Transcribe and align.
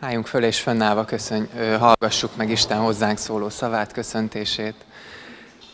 Álljunk 0.00 0.26
föl 0.26 0.44
és 0.44 0.60
fönnállva 0.60 1.04
köszönj, 1.04 1.46
hallgassuk 1.78 2.36
meg 2.36 2.50
Isten 2.50 2.78
hozzánk 2.78 3.18
szóló 3.18 3.48
szavát, 3.48 3.92
köszöntését. 3.92 4.74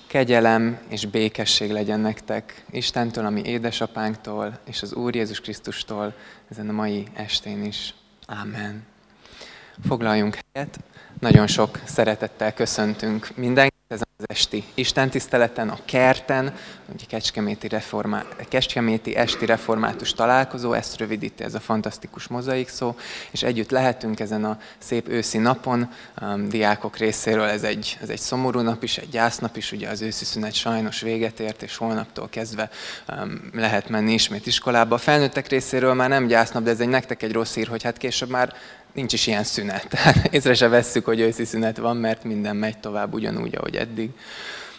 Kegyelem 0.07 0.79
és 0.89 1.07
békesség 1.07 1.71
legyen 1.71 2.01
nektek 2.01 2.65
Istentől, 2.71 3.27
ami 3.27 3.43
édesapánktól, 3.45 4.59
és 4.67 4.83
az 4.83 4.93
Úr 4.93 5.15
Jézus 5.15 5.41
Krisztustól 5.41 6.15
ezen 6.51 6.69
a 6.69 6.73
mai 6.73 7.07
estén 7.15 7.65
is. 7.65 7.95
Amen. 8.27 8.87
Foglaljunk 9.87 10.39
helyet. 10.53 10.79
Nagyon 11.21 11.47
sok 11.47 11.81
szeretettel 11.85 12.55
köszöntünk 12.55 13.29
mindenkit 13.37 13.75
ezen 13.89 14.09
az 14.17 14.25
esti 14.29 14.65
istentiszteleten, 14.75 15.69
a 15.69 15.79
kerten, 15.85 16.55
ugye 16.95 17.05
Kecskeméti, 17.09 17.69
reformá, 17.69 18.25
Kecskeméti 18.49 19.17
esti 19.17 19.47
református 19.47 20.13
találkozó, 20.13 20.73
ezt 20.73 20.97
rövidíti 20.97 21.45
ez 21.45 21.55
a 21.55 21.61
fantasztikus 21.61 22.27
mozaik 22.27 22.69
szó, 22.69 22.97
és 23.31 23.43
együtt 23.43 23.71
lehetünk 23.71 24.21
ezen 24.21 24.45
a 24.45 24.59
szép 24.79 25.09
őszi 25.09 25.39
napon, 25.39 25.91
um, 26.23 26.49
diákok 26.49 26.97
részéről 26.97 27.45
ez 27.45 27.63
egy, 27.63 27.99
ez 28.03 28.09
egy 28.09 28.19
szomorú 28.21 28.61
nap 28.61 28.83
is, 28.83 28.99
egy 28.99 29.09
gyásznap 29.09 29.57
is, 29.57 29.73
ugye 29.73 29.89
az 29.89 30.01
őszi 30.01 30.25
szünet 30.25 30.55
sajnos 30.55 31.01
véget 31.01 31.41
ért, 31.41 31.63
és 31.63 31.77
holnaptól 31.77 32.29
kezdve 32.29 32.71
um, 33.09 33.51
lehet 33.53 33.89
menni 33.89 34.13
ismét 34.13 34.47
iskolába. 34.47 34.95
A 34.95 34.99
felnőttek 34.99 35.49
részéről 35.49 35.95
már 35.95 36.09
nem 36.09 36.27
gyásznap, 36.27 36.63
de 36.63 36.71
ez 36.71 36.81
egy 36.81 36.89
nektek 36.89 37.23
egy 37.23 37.33
rossz 37.33 37.55
hír, 37.55 37.69
hogy 37.69 37.83
hát 37.83 37.97
később 37.97 38.29
már 38.29 38.55
nincs 38.95 39.13
is 39.13 39.27
ilyen 39.27 39.45
szünet. 39.45 39.89
Tehát 39.89 40.27
észre 40.35 40.55
se 40.55 40.69
vesszük, 40.69 41.05
hogy 41.05 41.21
őszi 41.21 41.45
szünet 41.45 41.77
van, 41.77 41.97
mert 41.97 42.25
minden 42.25 42.57
megy 42.57 42.79
tovább 42.79 43.15
ugyanúgy, 43.15 43.55
ahogy 43.57 43.77
eddig. 43.77 44.04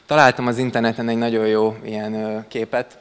Találtam 0.05 0.47
az 0.47 0.57
interneten 0.57 1.09
egy 1.09 1.17
nagyon 1.17 1.47
jó 1.47 1.77
ilyen 1.83 2.45
képet. 2.47 2.97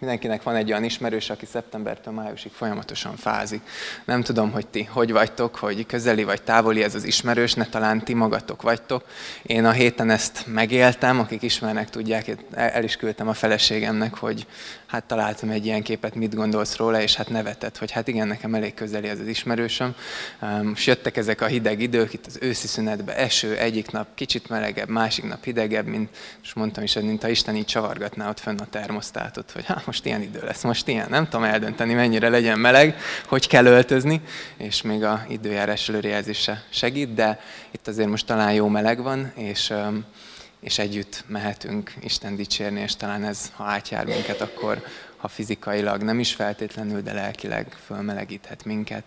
Mindenkinek 0.00 0.42
van 0.42 0.54
egy 0.54 0.70
olyan 0.70 0.84
ismerős, 0.84 1.30
aki 1.30 1.46
szeptembertől 1.46 2.14
májusig 2.14 2.52
folyamatosan 2.52 3.16
fázik. 3.16 3.60
Nem 4.04 4.22
tudom, 4.22 4.50
hogy 4.50 4.66
ti 4.66 4.84
hogy 4.84 5.12
vagytok, 5.12 5.56
hogy 5.56 5.86
közeli 5.86 6.24
vagy 6.24 6.42
távoli 6.42 6.82
ez 6.82 6.94
az 6.94 7.04
ismerős, 7.04 7.54
ne 7.54 7.66
talán 7.66 8.04
ti 8.04 8.14
magatok 8.14 8.62
vagytok. 8.62 9.04
Én 9.42 9.64
a 9.64 9.70
héten 9.70 10.10
ezt 10.10 10.44
megéltem, 10.46 11.18
akik 11.18 11.42
ismernek, 11.42 11.90
tudják, 11.90 12.36
el 12.54 12.84
is 12.84 12.96
küldtem 12.96 13.28
a 13.28 13.34
feleségemnek, 13.34 14.14
hogy 14.14 14.46
hát 14.88 15.04
találtam 15.04 15.50
egy 15.50 15.66
ilyen 15.66 15.82
képet, 15.82 16.14
mit 16.14 16.34
gondolsz 16.34 16.76
róla, 16.76 17.00
és 17.00 17.14
hát 17.14 17.28
nevetett, 17.28 17.78
hogy 17.78 17.90
hát 17.90 18.08
igen, 18.08 18.26
nekem 18.26 18.54
elég 18.54 18.74
közeli 18.74 19.08
ez 19.08 19.20
az 19.20 19.26
ismerősöm. 19.26 19.94
Most 20.62 20.86
jöttek 20.86 21.16
ezek 21.16 21.40
a 21.40 21.46
hideg 21.46 21.80
idők, 21.80 22.12
itt 22.12 22.26
az 22.26 22.38
őszi 22.40 22.66
szünetbe 22.66 23.16
eső, 23.16 23.56
egyik 23.56 23.90
nap 23.90 24.06
kicsit 24.14 24.48
melegebb, 24.48 24.88
másik 24.88 25.24
nap 25.24 25.44
hidegebb, 25.44 25.86
mint, 25.86 26.08
és 26.42 26.52
mondtam 26.54 26.84
is, 26.84 26.94
hogy 26.94 27.02
mint 27.02 27.22
ha 27.22 27.28
Isten 27.28 27.56
így 27.56 27.64
csavargatná 27.64 28.28
ott 28.28 28.40
fönn 28.40 28.58
a 28.58 28.66
termosztátot, 28.70 29.50
hogy 29.50 29.64
hát 29.64 29.86
most 29.86 30.06
ilyen 30.06 30.22
idő 30.22 30.40
lesz, 30.42 30.62
most 30.62 30.88
ilyen, 30.88 31.06
nem 31.08 31.24
tudom 31.24 31.44
eldönteni, 31.44 31.94
mennyire 31.94 32.28
legyen 32.28 32.58
meleg, 32.58 32.98
hogy 33.26 33.46
kell 33.46 33.64
öltözni, 33.64 34.20
és 34.56 34.82
még 34.82 35.04
a 35.04 35.24
időjárás 35.28 35.88
előrejelzése 35.88 36.64
segít, 36.70 37.14
de 37.14 37.40
itt 37.70 37.88
azért 37.88 38.08
most 38.08 38.26
talán 38.26 38.52
jó 38.52 38.68
meleg 38.68 39.02
van, 39.02 39.32
és 39.34 39.72
és 40.60 40.78
együtt 40.78 41.24
mehetünk 41.26 41.92
Isten 42.00 42.36
dicsérni, 42.36 42.80
és 42.80 42.96
talán 42.96 43.24
ez, 43.24 43.50
ha 43.54 43.64
átjár 43.64 44.04
minket, 44.06 44.40
akkor 44.40 44.82
ha 45.18 45.28
fizikailag 45.28 46.02
nem 46.02 46.18
is 46.18 46.34
feltétlenül, 46.34 47.02
de 47.02 47.12
lelkileg 47.12 47.76
fölmelegíthet 47.86 48.64
minket. 48.64 49.04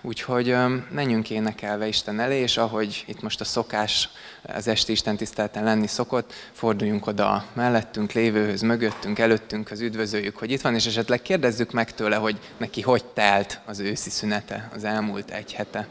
Úgyhogy 0.00 0.56
menjünk 0.90 1.30
énekelve 1.30 1.86
Isten 1.86 2.20
elé, 2.20 2.40
és 2.40 2.56
ahogy 2.56 3.04
itt 3.06 3.22
most 3.22 3.40
a 3.40 3.44
szokás 3.44 4.08
az 4.42 4.68
esti 4.68 4.92
Isten 4.92 5.16
tisztelten 5.16 5.64
lenni 5.64 5.86
szokott, 5.86 6.32
forduljunk 6.52 7.06
oda 7.06 7.46
mellettünk 7.52 8.12
lévőhöz, 8.12 8.60
mögöttünk, 8.60 9.18
előttünk, 9.18 9.70
az 9.70 9.80
üdvözöljük, 9.80 10.36
hogy 10.36 10.50
itt 10.50 10.60
van, 10.60 10.74
és 10.74 10.86
esetleg 10.86 11.22
kérdezzük 11.22 11.72
meg 11.72 11.94
tőle, 11.94 12.16
hogy 12.16 12.38
neki 12.56 12.80
hogy 12.80 13.04
telt 13.04 13.60
az 13.64 13.78
őszi 13.78 14.10
szünete, 14.10 14.70
az 14.74 14.84
elmúlt 14.84 15.30
egy 15.30 15.52
hete. 15.52 15.88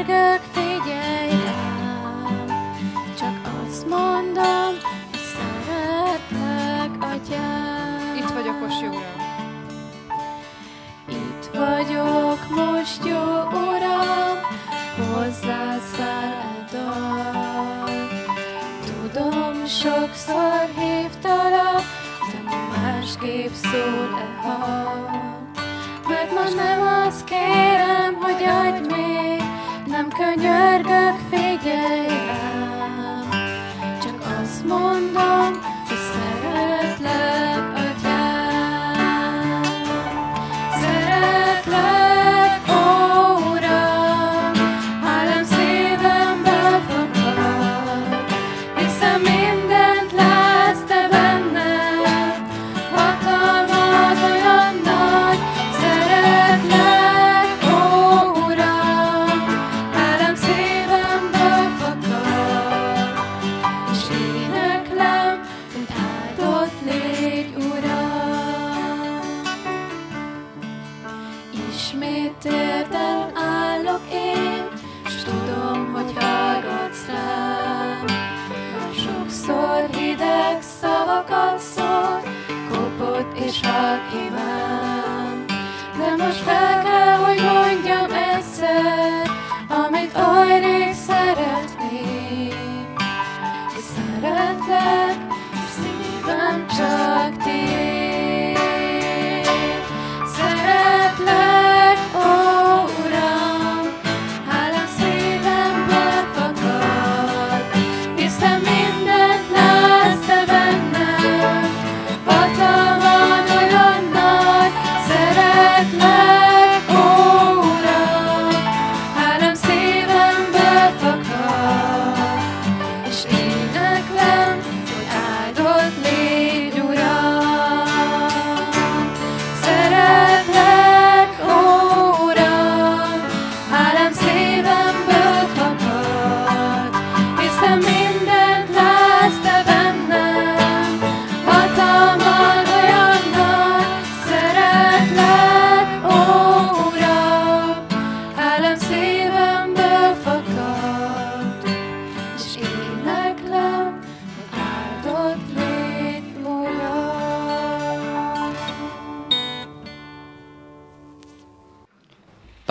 Varga 0.00 0.49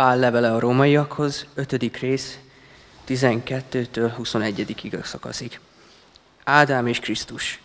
Pál 0.10 0.20
levele 0.20 0.54
a 0.54 0.60
rómaiakhoz, 0.60 1.46
5. 1.54 1.98
rész, 2.00 2.40
12-től 3.08 4.12
21. 4.16 5.00
szakaszig. 5.04 5.60
Ádám 6.44 6.88
és 6.88 7.00
Krisztus. 7.00 7.62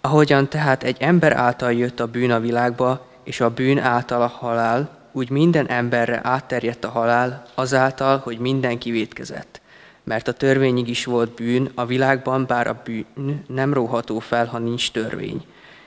Ahogyan 0.00 0.48
tehát 0.48 0.82
egy 0.82 0.96
ember 1.00 1.32
által 1.32 1.72
jött 1.72 2.00
a 2.00 2.06
bűn 2.06 2.30
a 2.30 2.40
világba, 2.40 3.06
és 3.24 3.40
a 3.40 3.50
bűn 3.50 3.78
által 3.78 4.22
a 4.22 4.26
halál, 4.26 4.98
úgy 5.12 5.30
minden 5.30 5.66
emberre 5.66 6.20
átterjedt 6.22 6.84
a 6.84 6.90
halál, 6.90 7.46
azáltal, 7.54 8.18
hogy 8.18 8.38
mindenki 8.38 8.90
vétkezett. 8.90 9.60
Mert 10.04 10.28
a 10.28 10.32
törvényig 10.32 10.88
is 10.88 11.04
volt 11.04 11.34
bűn 11.34 11.70
a 11.74 11.86
világban, 11.86 12.46
bár 12.46 12.66
a 12.66 12.80
bűn 12.84 13.44
nem 13.46 13.74
róható 13.74 14.18
fel, 14.18 14.46
ha 14.46 14.58
nincs 14.58 14.90
törvény. 14.90 15.44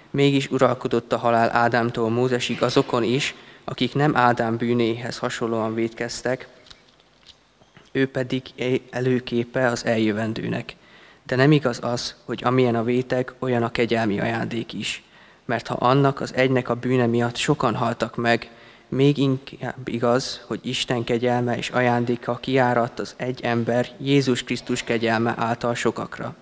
Mégis 0.10 0.51
uralkodott 0.51 1.13
a 1.13 1.17
halál 1.17 1.49
Ádámtól 1.56 2.10
Mózesig 2.10 2.62
azokon 2.62 3.03
is, 3.03 3.36
akik 3.63 3.93
nem 3.93 4.15
Ádám 4.15 4.58
bűnéhez 4.58 5.17
hasonlóan 5.17 5.73
vétkeztek, 5.73 6.47
ő 7.91 8.08
pedig 8.08 8.41
előképe 8.89 9.67
az 9.67 9.86
eljövendőnek. 9.86 10.76
De 11.26 11.36
nem 11.36 11.52
igaz 11.52 11.80
az, 11.82 12.15
hogy 12.26 12.41
amilyen 12.43 12.76
a 12.76 12.84
vétek, 12.84 13.34
olyan 13.39 13.63
a 13.63 13.71
kegyelmi 13.71 14.19
ajándék 14.19 14.73
is. 14.73 15.04
Mert 15.45 15.67
ha 15.67 15.73
annak 15.73 16.21
az 16.21 16.34
egynek 16.34 16.69
a 16.69 16.76
bűne 16.76 17.06
miatt 17.06 17.36
sokan 17.36 17.76
haltak 17.76 18.15
meg, 18.15 18.49
még 18.88 19.17
inkább 19.17 19.88
igaz, 19.88 20.41
hogy 20.47 20.60
Isten 20.63 21.04
kegyelme 21.04 21.58
és 21.58 21.69
ajándéka 21.69 22.36
kiáradt 22.36 22.99
az 22.99 23.13
egy 23.17 23.41
ember, 23.41 23.89
Jézus 23.97 24.43
Krisztus 24.43 24.84
kegyelme 24.84 25.34
által 25.38 25.76
sokakra. 25.76 26.36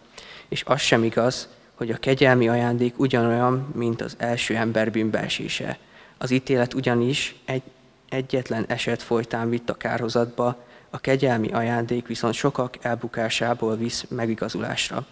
És 0.48 0.64
az 0.66 0.80
sem 0.80 1.04
igaz, 1.04 1.48
hogy 1.76 1.92
a 1.92 1.98
kegyelmi 1.98 2.48
ajándék 2.48 3.00
ugyanolyan, 3.00 3.72
mint 3.76 4.02
az 4.02 4.16
első 4.18 4.56
ember 4.56 4.92
bűnbeesése. 4.92 5.78
Az 6.22 6.32
ítélet 6.32 6.74
ugyanis 6.74 7.36
egy, 7.46 7.62
egyetlen 8.10 8.66
eset 8.68 9.02
folytán 9.02 9.50
vitt 9.50 9.70
a 9.70 9.74
kárhozatba, 9.74 10.66
a 10.90 11.00
kegyelmi 11.00 11.52
ajándék 11.52 12.08
viszont 12.08 12.34
sokak 12.34 12.76
elbukásából 12.82 13.76
visz 13.76 14.06
megigazulásra. 14.10 15.06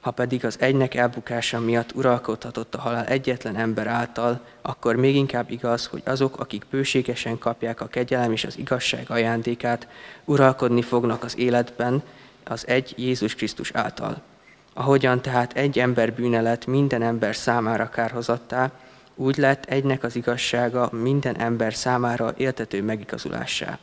Ha 0.00 0.10
pedig 0.10 0.44
az 0.44 0.56
egynek 0.60 0.94
elbukása 0.94 1.60
miatt 1.60 1.94
uralkodhatott 1.94 2.74
a 2.74 2.80
halál 2.80 3.06
egyetlen 3.06 3.56
ember 3.56 3.86
által, 3.86 4.40
akkor 4.62 4.96
még 4.96 5.16
inkább 5.16 5.50
igaz, 5.50 5.86
hogy 5.86 6.02
azok, 6.04 6.38
akik 6.38 6.66
bőségesen 6.70 7.38
kapják 7.38 7.80
a 7.80 7.86
kegyelem 7.86 8.32
és 8.32 8.44
az 8.44 8.58
igazság 8.58 9.10
ajándékát, 9.10 9.88
uralkodni 10.24 10.82
fognak 10.82 11.24
az 11.24 11.38
életben 11.38 12.02
az 12.44 12.66
egy 12.66 12.94
Jézus 12.96 13.34
Krisztus 13.34 13.70
által. 13.74 14.22
Ahogyan 14.72 15.22
tehát 15.22 15.52
egy 15.52 15.78
ember 15.78 16.12
bűne 16.12 16.40
lett 16.40 16.66
minden 16.66 17.02
ember 17.02 17.36
számára 17.36 17.88
kárhozattá, 17.88 18.70
úgy 19.20 19.36
lett 19.36 19.64
egynek 19.64 20.04
az 20.04 20.16
igazsága 20.16 20.88
minden 20.92 21.36
ember 21.36 21.74
számára 21.74 22.34
éltető 22.36 22.82
megigazulássá. 22.82 23.78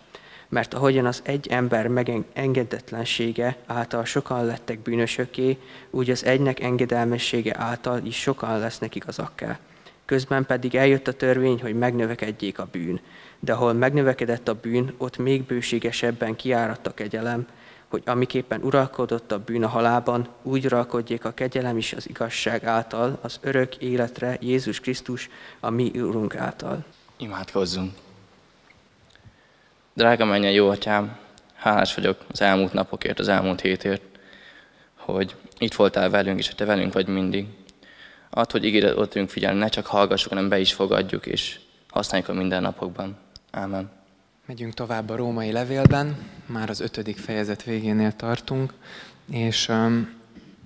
Mert 0.49 0.73
ahogyan 0.73 1.05
az 1.05 1.21
egy 1.25 1.47
ember 1.47 1.87
megengedetlensége 1.87 3.55
által 3.65 4.05
sokan 4.05 4.45
lettek 4.45 4.79
bűnösöké, 4.79 5.57
úgy 5.89 6.09
az 6.09 6.25
egynek 6.25 6.59
engedelmessége 6.59 7.55
által 7.57 7.99
is 8.03 8.19
sokan 8.19 8.59
lesznek 8.59 8.95
igazakká. 8.95 9.59
Közben 10.05 10.45
pedig 10.45 10.75
eljött 10.75 11.07
a 11.07 11.13
törvény, 11.13 11.61
hogy 11.61 11.77
megnövekedjék 11.77 12.59
a 12.59 12.67
bűn. 12.71 12.99
De 13.39 13.53
ahol 13.53 13.73
megnövekedett 13.73 14.47
a 14.47 14.59
bűn, 14.61 14.93
ott 14.97 15.17
még 15.17 15.43
bőségesebben 15.43 16.35
kiáradt 16.35 16.87
a 16.87 16.93
kegyelem, 16.93 17.47
hogy 17.87 18.03
amiképpen 18.05 18.63
uralkodott 18.63 19.31
a 19.31 19.39
bűn 19.39 19.63
a 19.63 19.67
halában, 19.67 20.27
úgy 20.41 20.65
uralkodjék 20.65 21.25
a 21.25 21.33
kegyelem 21.33 21.77
is 21.77 21.93
az 21.93 22.09
igazság 22.09 22.65
által, 22.65 23.19
az 23.21 23.39
örök 23.41 23.75
életre 23.75 24.37
Jézus 24.41 24.79
Krisztus, 24.79 25.29
a 25.59 25.69
mi 25.69 25.91
Urunk 25.95 26.35
által. 26.35 26.85
Imádkozzunk! 27.17 27.93
Drága 29.93 30.25
menjen 30.25 30.51
jó 30.51 30.69
atyám, 30.69 31.17
hálás 31.55 31.95
vagyok 31.95 32.17
az 32.31 32.41
elmúlt 32.41 32.73
napokért, 32.73 33.19
az 33.19 33.27
elmúlt 33.27 33.61
hétért, 33.61 34.01
hogy 34.95 35.35
itt 35.57 35.73
voltál 35.73 36.09
velünk, 36.09 36.39
és 36.39 36.47
hogy 36.47 36.55
te 36.55 36.65
velünk 36.65 36.93
vagy 36.93 37.07
mindig. 37.07 37.47
Add, 38.29 38.51
hogy 38.51 38.65
ígéret 38.65 38.97
ott 38.97 39.29
figyelni, 39.29 39.59
ne 39.59 39.67
csak 39.67 39.85
hallgassuk, 39.85 40.29
hanem 40.29 40.49
be 40.49 40.59
is 40.59 40.73
fogadjuk, 40.73 41.25
és 41.25 41.59
használjuk 41.89 42.29
a 42.29 42.33
mindennapokban. 42.33 43.17
Ámen. 43.51 43.96
Megyünk 44.47 44.73
tovább 44.73 45.09
a 45.09 45.15
római 45.15 45.51
levélben, 45.51 46.17
már 46.45 46.69
az 46.69 46.79
ötödik 46.79 47.17
fejezet 47.17 47.63
végénél 47.63 48.11
tartunk, 48.11 48.73
és 49.31 49.67
um, 49.67 50.09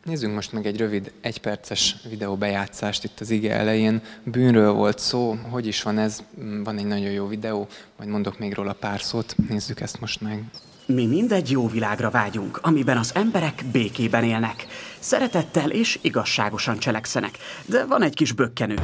nézzünk 0.04 0.34
most 0.34 0.52
meg 0.52 0.66
egy 0.66 0.78
rövid, 0.78 1.12
egyperces 1.22 1.96
videóbejátszást 2.10 3.04
itt 3.04 3.20
az 3.20 3.30
ige 3.30 3.54
elején. 3.54 4.02
Bűnről 4.24 4.72
volt 4.72 5.00
szó, 5.00 5.38
hogy 5.50 5.68
is 5.68 5.82
van 5.82 5.98
ez, 5.98 6.24
van 6.64 6.78
egy 6.78 6.86
nagyon 6.86 7.12
jó 7.12 7.28
videó, 7.28 7.68
majd 7.98 8.10
mondok 8.10 8.40
még 8.40 8.54
róla 8.54 8.74
pár 8.74 9.02
szót, 9.02 9.36
nézzük 9.50 9.80
ezt 9.80 10.00
most 10.00 10.22
meg. 10.22 10.44
Mi 10.86 11.06
mindegy 11.06 11.52
jó 11.52 11.68
világra 11.68 12.10
vágyunk, 12.10 12.60
amiben 12.62 12.98
az 12.98 13.12
emberek 13.16 13.64
békében 13.72 14.24
élnek, 14.24 14.66
szeretettel 15.00 15.70
és 15.70 16.00
igazságosan 16.02 16.78
cselekszenek. 16.78 17.38
De 17.66 17.86
van 17.86 18.04
egy 18.04 18.14
kis 18.14 18.32
bökkenő. 18.32 18.76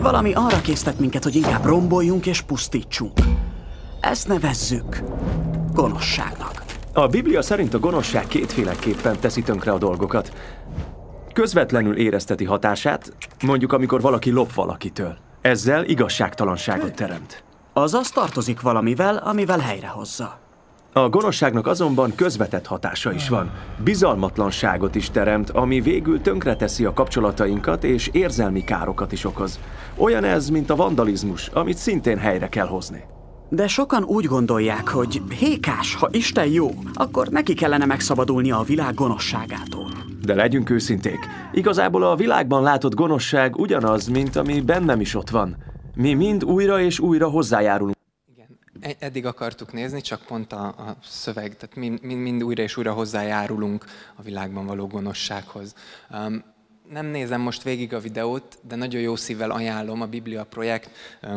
Valami 0.00 0.32
arra 0.34 0.60
késztet 0.60 0.98
minket, 0.98 1.22
hogy 1.22 1.34
inkább 1.34 1.64
romboljunk 1.64 2.26
és 2.26 2.40
pusztítsunk. 2.40 3.18
Ezt 4.10 4.28
nevezzük 4.28 5.02
gonoszságnak. 5.74 6.64
A 6.92 7.06
Biblia 7.06 7.42
szerint 7.42 7.74
a 7.74 7.78
gonoszság 7.78 8.26
kétféleképpen 8.26 9.16
teszi 9.20 9.42
tönkre 9.42 9.72
a 9.72 9.78
dolgokat. 9.78 10.32
Közvetlenül 11.32 11.96
érezteti 11.96 12.44
hatását, 12.44 13.12
mondjuk 13.44 13.72
amikor 13.72 14.00
valaki 14.00 14.30
lop 14.30 14.52
valakitől. 14.52 15.16
Ezzel 15.40 15.84
igazságtalanságot 15.84 16.94
teremt. 16.94 17.44
Azaz 17.72 18.10
tartozik 18.10 18.60
valamivel, 18.60 19.16
amivel 19.16 19.58
helyrehozza. 19.58 20.38
A 20.92 21.08
gonoszságnak 21.08 21.66
azonban 21.66 22.14
közvetett 22.14 22.66
hatása 22.66 23.12
is 23.12 23.28
van. 23.28 23.50
Bizalmatlanságot 23.84 24.94
is 24.94 25.10
teremt, 25.10 25.50
ami 25.50 25.80
végül 25.80 26.20
tönkreteszi 26.20 26.84
a 26.84 26.92
kapcsolatainkat 26.92 27.84
és 27.84 28.08
érzelmi 28.12 28.64
károkat 28.64 29.12
is 29.12 29.24
okoz. 29.24 29.60
Olyan 29.96 30.24
ez, 30.24 30.48
mint 30.48 30.70
a 30.70 30.76
vandalizmus, 30.76 31.48
amit 31.48 31.76
szintén 31.76 32.18
helyre 32.18 32.48
kell 32.48 32.66
hozni. 32.66 33.04
De 33.48 33.66
sokan 33.66 34.04
úgy 34.04 34.24
gondolják, 34.24 34.88
hogy 34.88 35.22
hékás, 35.38 35.94
ha 35.94 36.08
Isten 36.10 36.46
jó, 36.46 36.70
akkor 36.94 37.28
neki 37.28 37.54
kellene 37.54 37.84
megszabadulnia 37.84 38.58
a 38.58 38.62
világ 38.62 38.94
gonoszságától. 38.94 39.90
De 40.22 40.34
legyünk 40.34 40.70
őszinték, 40.70 41.18
igazából 41.52 42.02
a 42.02 42.16
világban 42.16 42.62
látott 42.62 42.94
gonoszság 42.94 43.56
ugyanaz, 43.56 44.06
mint 44.06 44.36
ami 44.36 44.60
bennem 44.60 45.00
is 45.00 45.14
ott 45.14 45.30
van. 45.30 45.56
Mi 45.94 46.14
mind 46.14 46.44
újra 46.44 46.80
és 46.80 46.98
újra 46.98 47.28
hozzájárulunk 47.28 47.96
Igen, 48.34 48.46
e- 48.80 48.96
eddig 48.98 49.26
akartuk 49.26 49.72
nézni, 49.72 50.00
csak 50.00 50.20
pont 50.22 50.52
a, 50.52 50.66
a 50.66 50.96
szöveg, 51.02 51.56
tehát 51.56 51.76
mind, 51.76 52.02
mind, 52.02 52.20
mind 52.20 52.42
újra 52.42 52.62
és 52.62 52.76
újra 52.76 52.92
hozzájárulunk 52.92 53.84
a 54.16 54.22
világban 54.22 54.66
való 54.66 54.86
gonoszsághoz. 54.86 55.74
Um, 56.10 56.54
nem 56.90 57.06
nézem 57.06 57.40
most 57.40 57.62
végig 57.62 57.94
a 57.94 58.00
videót, 58.00 58.58
de 58.60 58.76
nagyon 58.76 59.00
jó 59.00 59.16
szívvel 59.16 59.50
ajánlom, 59.50 60.00
a 60.00 60.06
Biblia 60.06 60.44
projekt 60.44 60.90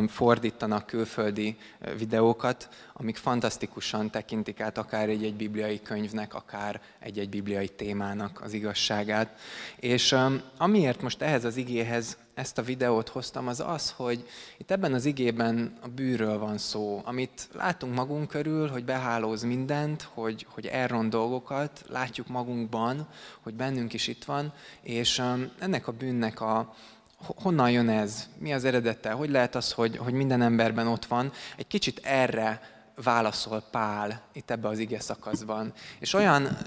fordítanak 0.07 0.85
külföldi 0.85 1.57
videókat, 1.97 2.69
amik 2.93 3.17
fantasztikusan 3.17 4.09
tekintik 4.09 4.59
át 4.59 4.77
akár 4.77 5.09
egy-egy 5.09 5.35
bibliai 5.35 5.81
könyvnek, 5.81 6.33
akár 6.33 6.81
egy-egy 6.99 7.29
bibliai 7.29 7.69
témának 7.69 8.41
az 8.41 8.53
igazságát. 8.53 9.39
És 9.75 10.15
amiért 10.57 11.01
most 11.01 11.21
ehhez 11.21 11.45
az 11.45 11.57
igéhez 11.57 12.17
ezt 12.39 12.57
a 12.57 12.61
videót 12.61 13.09
hoztam, 13.09 13.47
az 13.47 13.59
az, 13.59 13.93
hogy 13.95 14.27
itt 14.57 14.71
ebben 14.71 14.93
az 14.93 15.05
igében 15.05 15.77
a 15.81 15.87
bűről 15.87 16.37
van 16.37 16.57
szó, 16.57 17.01
amit 17.05 17.49
látunk 17.53 17.95
magunk 17.95 18.27
körül, 18.27 18.67
hogy 18.69 18.85
behálóz 18.85 19.43
mindent, 19.43 20.01
hogy, 20.01 20.45
hogy 20.49 20.65
elront 20.65 21.09
dolgokat, 21.09 21.83
látjuk 21.89 22.27
magunkban, 22.27 23.07
hogy 23.41 23.53
bennünk 23.53 23.93
is 23.93 24.07
itt 24.07 24.25
van, 24.25 24.53
és 24.81 25.17
um, 25.17 25.51
ennek 25.59 25.87
a 25.87 25.91
bűnnek 25.91 26.41
a, 26.41 26.75
honnan 27.17 27.71
jön 27.71 27.89
ez, 27.89 28.29
mi 28.37 28.53
az 28.53 28.63
eredete, 28.63 29.11
hogy 29.11 29.29
lehet 29.29 29.55
az, 29.55 29.71
hogy, 29.71 29.97
hogy 29.97 30.13
minden 30.13 30.41
emberben 30.41 30.87
ott 30.87 31.05
van. 31.05 31.31
Egy 31.57 31.67
kicsit 31.67 31.99
erre 32.03 32.61
válaszol 33.03 33.63
Pál 33.71 34.21
itt 34.33 34.51
ebbe 34.51 34.67
az 34.67 34.79
ige 34.79 34.99
szakaszban. 34.99 35.73
És 35.99 36.13
olyan, 36.13 36.57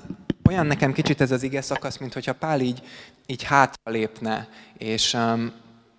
olyan 0.48 0.66
nekem 0.66 0.92
kicsit 0.92 1.20
ez 1.20 1.30
az 1.30 1.42
ige 1.42 1.60
szakasz, 1.60 1.98
mint 1.98 2.12
hogyha 2.12 2.34
Pál 2.34 2.60
így, 2.60 2.82
így 3.26 3.42
hátra 3.42 3.92
lépne, 3.92 4.48
és 4.76 5.14
um, 5.14 5.52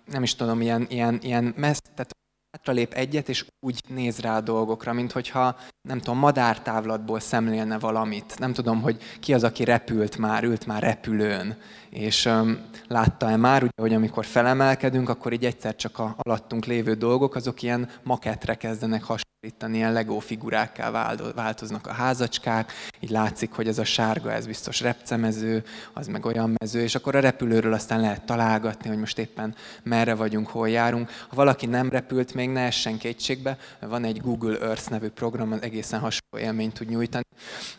nem 0.04 0.22
is 0.22 0.34
tudom, 0.34 0.60
ilyen, 0.60 0.86
ilyen, 0.88 1.18
ilyen 1.22 1.54
messz, 1.56 1.82
tehát 1.94 2.12
hátralép 2.50 2.92
egyet, 2.92 3.28
és 3.28 3.44
úgy 3.66 3.80
néz 3.88 4.18
rá 4.18 4.36
a 4.36 4.40
dolgokra, 4.40 4.92
mint 4.92 5.12
hogyha, 5.12 5.56
nem 5.88 5.98
tudom, 5.98 6.18
madártávlatból 6.18 7.20
szemlélne 7.20 7.78
valamit. 7.78 8.38
Nem 8.38 8.52
tudom, 8.52 8.82
hogy 8.82 8.96
ki 9.20 9.34
az, 9.34 9.44
aki 9.44 9.64
repült 9.64 10.16
már, 10.18 10.44
ült 10.44 10.66
már 10.66 10.82
repülőn, 10.82 11.56
és 11.90 12.26
um, 12.26 12.58
látta-e 12.88 13.36
már, 13.36 13.62
ugye, 13.62 13.72
hogy 13.76 13.94
amikor 13.94 14.24
felemelkedünk, 14.24 15.08
akkor 15.08 15.32
így 15.32 15.44
egyszer 15.44 15.76
csak 15.76 15.98
a 15.98 16.14
alattunk 16.18 16.64
lévő 16.64 16.94
dolgok, 16.94 17.34
azok 17.34 17.62
ilyen 17.62 17.88
maketre 18.02 18.54
kezdenek 18.54 19.02
hasonlítani, 19.02 19.76
ilyen 19.76 19.92
Lego 19.92 20.18
figurákká 20.18 21.14
változnak 21.34 21.86
a 21.86 21.92
házacskák, 21.92 22.72
így 23.00 23.10
látszik, 23.10 23.52
hogy 23.52 23.68
ez 23.68 23.78
a 23.78 23.84
sárga, 23.84 24.32
ez 24.32 24.46
biztos 24.46 24.80
repcemező, 24.80 25.64
az 25.92 26.06
meg 26.06 26.26
olyan 26.26 26.54
mező, 26.58 26.82
és 26.82 26.94
akkor 26.94 27.14
a 27.14 27.20
repülőről 27.20 27.72
aztán 27.72 28.00
lehet 28.00 28.24
találgatni, 28.24 28.88
hogy 28.88 28.98
most 28.98 29.18
éppen 29.18 29.54
merre 29.82 30.14
vagyunk, 30.14 30.48
hol 30.48 30.68
járunk. 30.68 31.10
Ha 31.28 31.36
valaki 31.36 31.66
nem 31.66 31.88
repült 31.88 32.34
még, 32.34 32.48
ne 32.48 32.60
essen 32.60 32.98
kétségbe, 32.98 33.56
van 33.80 34.04
egy 34.04 34.20
Google 34.20 34.58
Earth 34.58 34.90
nevű 34.90 35.08
program, 35.08 35.52
egészen 35.74 36.00
hasonló 36.00 36.46
élményt 36.46 36.74
tud 36.74 36.88
nyújtani. 36.88 37.24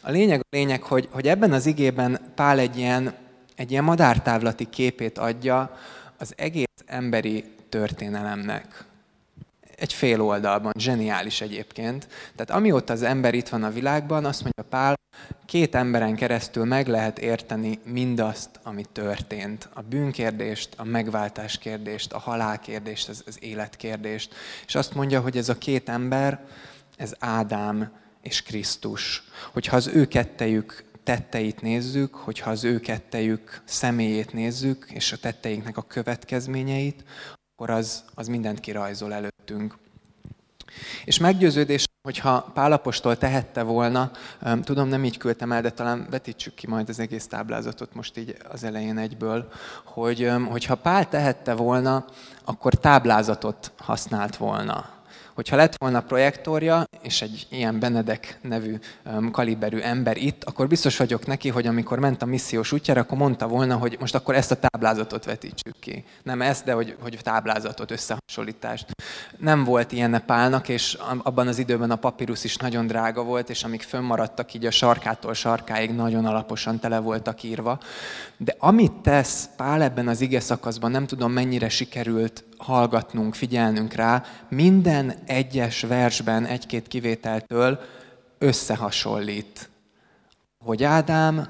A 0.02 0.12
lényeg, 0.12 0.40
a 0.40 0.56
lényeg 0.56 0.82
hogy, 0.82 1.10
hogy 1.12 1.28
ebben 1.28 1.52
az 1.52 1.66
igében 1.66 2.32
Pál 2.36 2.60
egy 2.60 2.78
ilyen 2.78 3.14
egy 3.56 3.72
ilyen 3.72 3.84
madártávlati 3.84 4.70
képét 4.70 5.18
adja 5.18 5.78
az 6.18 6.34
egész 6.38 6.84
emberi 6.86 7.44
történelemnek. 7.70 8.86
Egy 9.76 9.94
fél 9.94 10.22
oldalban, 10.22 10.72
zseniális 10.78 11.42
egyébként. 11.42 12.08
Tehát 12.36 12.62
amióta 12.62 12.94
az 12.94 13.02
ember 13.02 13.34
itt 13.34 13.50
van 13.50 13.64
a 13.64 13.72
világban, 13.72 14.26
azt 14.26 14.42
mondja 14.44 14.64
Pál, 14.70 14.96
két 15.46 15.76
emberen 15.76 16.16
keresztül 16.16 16.66
meg 16.66 16.88
lehet 16.88 17.20
érteni 17.20 17.80
mindazt, 17.84 18.50
ami 18.64 18.86
történt. 18.92 19.70
A 19.74 19.82
bűnkérdést, 19.82 20.74
a 20.78 20.84
megváltás 20.84 21.58
kérdést, 21.58 22.14
a 22.14 22.20
halálkérdést, 22.20 23.10
az, 23.10 23.24
az 23.28 23.38
életkérdést. 23.40 24.34
És 24.68 24.76
azt 24.76 24.96
mondja, 24.96 25.22
hogy 25.22 25.38
ez 25.38 25.50
a 25.50 25.58
két 25.58 25.90
ember, 25.90 26.40
ez 26.98 27.14
Ádám 27.20 27.92
és 28.22 28.42
Krisztus. 28.42 29.24
Hogyha 29.54 29.76
az 29.76 29.88
ő 29.88 30.08
kettejük 30.08 30.84
tetteit 31.04 31.62
nézzük, 31.62 32.16
hogyha 32.16 32.50
az 32.50 32.64
ő 32.64 32.80
kettejük 32.80 33.62
személyét 33.66 34.34
nézzük, 34.34 34.86
és 34.90 35.12
a 35.12 35.18
tetteinknek 35.18 35.78
a 35.78 35.82
következményeit, 35.82 37.04
akkor 37.54 37.70
az, 37.70 38.04
az 38.14 38.28
mindent 38.28 38.60
kirajzol 38.60 39.14
előttünk. 39.14 39.78
És 41.06 41.18
meggyőződés, 41.18 41.86
hogyha 42.02 42.52
Pálapostól 42.54 43.18
tehette 43.18 43.64
volna, 43.64 44.12
tudom, 44.64 44.88
nem 44.88 45.04
így 45.04 45.18
küldtem 45.18 45.52
el, 45.52 45.62
de 45.62 45.70
talán 45.70 46.08
vetítsük 46.10 46.54
ki 46.54 46.68
majd 46.68 46.90
az 46.90 47.00
egész 47.00 47.28
táblázatot 47.28 47.94
most 47.94 48.18
így 48.18 48.38
az 48.52 48.64
elején 48.64 48.98
egyből, 48.98 49.52
hogy 49.86 50.32
hogyha 50.50 50.76
Pál 50.76 51.10
tehette 51.10 51.54
volna, 51.54 52.06
akkor 52.46 52.74
táblázatot 52.74 53.72
használt 53.78 54.38
volna 54.38 54.95
hogyha 55.36 55.56
lett 55.56 55.76
volna 55.78 56.02
projektorja, 56.02 56.84
és 57.02 57.22
egy 57.22 57.48
ilyen 57.50 57.80
Benedek 57.80 58.40
nevű 58.42 58.76
kaliberű 59.32 59.78
ember 59.78 60.18
itt, 60.18 60.44
akkor 60.44 60.68
biztos 60.68 60.98
vagyok 60.98 61.26
neki, 61.26 61.50
hogy 61.50 61.68
amikor 61.68 62.00
ment 62.00 62.22
a 62.22 62.26
missziós 62.26 62.72
útjára, 62.72 63.02
akkor 63.02 63.18
mondta 63.18 63.48
volna, 63.48 63.76
hogy 63.76 63.98
most 64.00 64.16
akkor 64.16 64.36
ezt 64.36 64.52
a 64.52 64.56
táblázatot 64.56 65.26
vetítsük 65.26 65.76
ki. 65.80 66.04
Nem 66.24 66.42
ezt, 66.42 66.66
de 66.66 66.74
hogy, 66.74 66.96
hogy 67.00 67.20
táblázatot, 67.24 67.92
összehasonlítást. 67.92 68.86
Nem 69.38 69.64
volt 69.64 69.92
ilyen 69.92 70.24
Pálnak, 70.26 70.70
és 70.70 70.98
abban 71.24 71.48
az 71.48 71.58
időben 71.58 71.92
a 71.92 71.96
papírus 71.96 72.44
is 72.44 72.56
nagyon 72.58 72.88
drága 72.88 73.24
volt, 73.24 73.50
és 73.50 73.64
amik 73.64 73.82
fönnmaradtak 73.82 74.54
így 74.54 74.66
a 74.66 74.72
sarkától 74.72 75.34
sarkáig 75.34 75.92
nagyon 75.92 76.26
alaposan 76.26 76.80
tele 76.80 77.00
voltak 77.00 77.44
írva. 77.44 77.80
De 78.38 78.56
amit 78.60 78.92
tesz 78.92 79.50
Pál 79.58 79.82
ebben 79.82 80.08
az 80.08 80.22
ige 80.22 80.40
szakaszban, 80.40 80.92
nem 80.92 81.06
tudom 81.06 81.32
mennyire 81.32 81.70
sikerült 81.70 82.44
hallgatnunk, 82.58 83.36
figyelnünk 83.36 83.94
rá, 83.94 84.24
minden 84.50 85.14
egyes 85.26 85.82
versben 85.82 86.46
egy-két 86.46 86.88
kivételtől 86.88 87.80
összehasonlít. 88.38 89.70
Hogy 90.66 90.84
Ádám, 90.84 91.48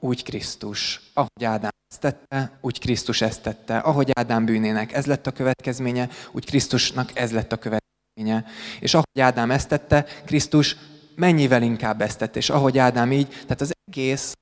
úgy 0.00 0.22
Krisztus. 0.22 1.00
Ahogy 1.14 1.44
Ádám 1.44 1.70
ezt 1.90 2.00
tette, 2.00 2.58
úgy 2.60 2.80
Krisztus 2.80 3.20
ezt 3.20 3.42
tette. 3.42 3.78
Ahogy 3.78 4.10
Ádám 4.12 4.44
bűnének 4.44 4.92
ez 4.92 5.06
lett 5.06 5.26
a 5.26 5.32
következménye, 5.32 6.08
úgy 6.32 6.46
Krisztusnak 6.46 7.18
ez 7.18 7.32
lett 7.32 7.52
a 7.52 7.56
következménye. 7.56 8.44
És 8.80 8.94
ahogy 8.94 9.20
Ádám 9.20 9.50
ezt 9.50 9.68
tette, 9.68 10.06
Krisztus 10.24 10.76
mennyivel 11.16 11.62
inkább 11.62 12.00
ezt 12.00 12.18
tette. 12.18 12.38
És 12.38 12.50
ahogy 12.50 12.78
Ádám 12.78 13.12
így, 13.12 13.28
tehát 13.28 13.60
az 13.60 13.72
egész 13.84 14.32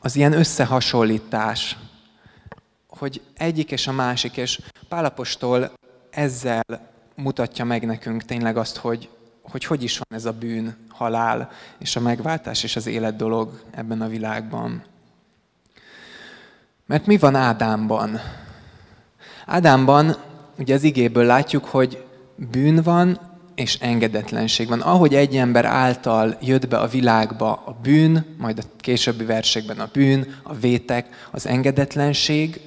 az 0.00 0.16
ilyen 0.16 0.32
összehasonlítás, 0.32 1.76
hogy 2.98 3.20
egyik 3.36 3.70
és 3.70 3.86
a 3.86 3.92
másik, 3.92 4.36
és 4.36 4.60
Pálapostól 4.88 5.72
ezzel 6.10 6.64
mutatja 7.14 7.64
meg 7.64 7.86
nekünk 7.86 8.24
tényleg 8.24 8.56
azt, 8.56 8.76
hogy, 8.76 9.08
hogy 9.42 9.64
hogy 9.64 9.82
is 9.82 9.98
van 9.98 10.18
ez 10.18 10.24
a 10.24 10.32
bűn, 10.32 10.76
halál 10.88 11.50
és 11.78 11.96
a 11.96 12.00
megváltás 12.00 12.62
és 12.62 12.76
az 12.76 12.86
élet 12.86 13.16
dolog 13.16 13.62
ebben 13.70 14.02
a 14.02 14.08
világban. 14.08 14.82
Mert 16.86 17.06
mi 17.06 17.18
van 17.18 17.34
Ádámban? 17.34 18.20
Ádámban 19.46 20.16
ugye 20.58 20.74
az 20.74 20.82
igéből 20.82 21.24
látjuk, 21.24 21.64
hogy 21.64 22.04
bűn 22.36 22.82
van 22.82 23.20
és 23.54 23.78
engedetlenség 23.80 24.68
van. 24.68 24.80
Ahogy 24.80 25.14
egy 25.14 25.36
ember 25.36 25.64
által 25.64 26.36
jött 26.40 26.68
be 26.68 26.78
a 26.78 26.86
világba 26.86 27.52
a 27.52 27.76
bűn, 27.82 28.36
majd 28.38 28.58
a 28.58 28.62
későbbi 28.80 29.24
versekben 29.24 29.80
a 29.80 29.88
bűn, 29.92 30.34
a 30.42 30.54
vétek, 30.54 31.28
az 31.30 31.46
engedetlenség, 31.46 32.60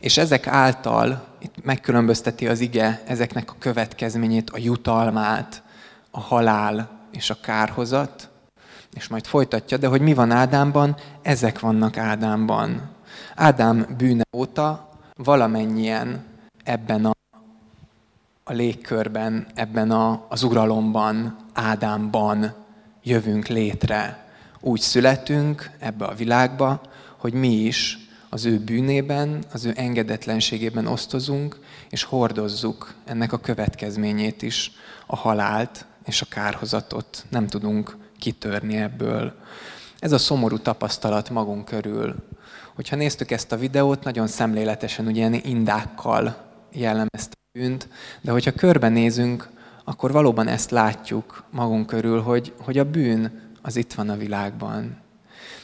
és 0.00 0.16
ezek 0.16 0.46
által, 0.46 1.26
itt 1.38 1.64
megkülönbözteti 1.64 2.46
az 2.46 2.60
ige 2.60 3.02
ezeknek 3.06 3.50
a 3.50 3.56
következményét, 3.58 4.50
a 4.50 4.58
jutalmát, 4.58 5.62
a 6.10 6.20
halál 6.20 6.90
és 7.12 7.30
a 7.30 7.40
kárhozat, 7.40 8.28
és 8.94 9.08
majd 9.08 9.26
folytatja, 9.26 9.76
de 9.76 9.86
hogy 9.86 10.00
mi 10.00 10.14
van 10.14 10.30
Ádámban, 10.30 10.96
ezek 11.22 11.60
vannak 11.60 11.96
Ádámban. 11.96 12.90
Ádám 13.34 13.94
bűne 13.96 14.24
óta 14.32 14.88
valamennyien 15.14 16.24
ebben 16.64 17.04
a, 17.04 17.12
a 18.44 18.52
légkörben, 18.52 19.46
ebben 19.54 19.90
a, 19.90 20.26
az 20.28 20.42
uralomban, 20.42 21.36
Ádámban 21.52 22.54
jövünk 23.02 23.46
létre. 23.46 24.26
Úgy 24.60 24.80
születünk 24.80 25.70
ebbe 25.78 26.04
a 26.04 26.14
világba, 26.14 26.80
hogy 27.16 27.32
mi 27.32 27.52
is 27.52 28.05
az 28.36 28.44
ő 28.44 28.58
bűnében, 28.58 29.44
az 29.52 29.64
ő 29.64 29.72
engedetlenségében 29.76 30.86
osztozunk, 30.86 31.58
és 31.90 32.02
hordozzuk 32.02 32.94
ennek 33.04 33.32
a 33.32 33.38
következményét 33.38 34.42
is, 34.42 34.72
a 35.06 35.16
halált 35.16 35.86
és 36.04 36.22
a 36.22 36.26
kárhozatot. 36.28 37.24
Nem 37.28 37.46
tudunk 37.46 37.96
kitörni 38.18 38.76
ebből. 38.76 39.34
Ez 39.98 40.12
a 40.12 40.18
szomorú 40.18 40.58
tapasztalat 40.58 41.30
magunk 41.30 41.64
körül. 41.64 42.14
Hogyha 42.74 42.96
néztük 42.96 43.30
ezt 43.30 43.52
a 43.52 43.56
videót, 43.56 44.04
nagyon 44.04 44.26
szemléletesen, 44.26 45.06
ugye 45.06 45.30
indákkal 45.42 46.36
jellemezt 46.72 47.32
a 47.32 47.58
bűnt, 47.58 47.88
de 48.20 48.30
hogyha 48.30 48.52
körbenézünk, 48.52 49.48
akkor 49.84 50.12
valóban 50.12 50.48
ezt 50.48 50.70
látjuk 50.70 51.44
magunk 51.50 51.86
körül, 51.86 52.22
hogy, 52.22 52.54
hogy 52.60 52.78
a 52.78 52.90
bűn 52.90 53.52
az 53.62 53.76
itt 53.76 53.92
van 53.92 54.08
a 54.08 54.16
világban. 54.16 54.96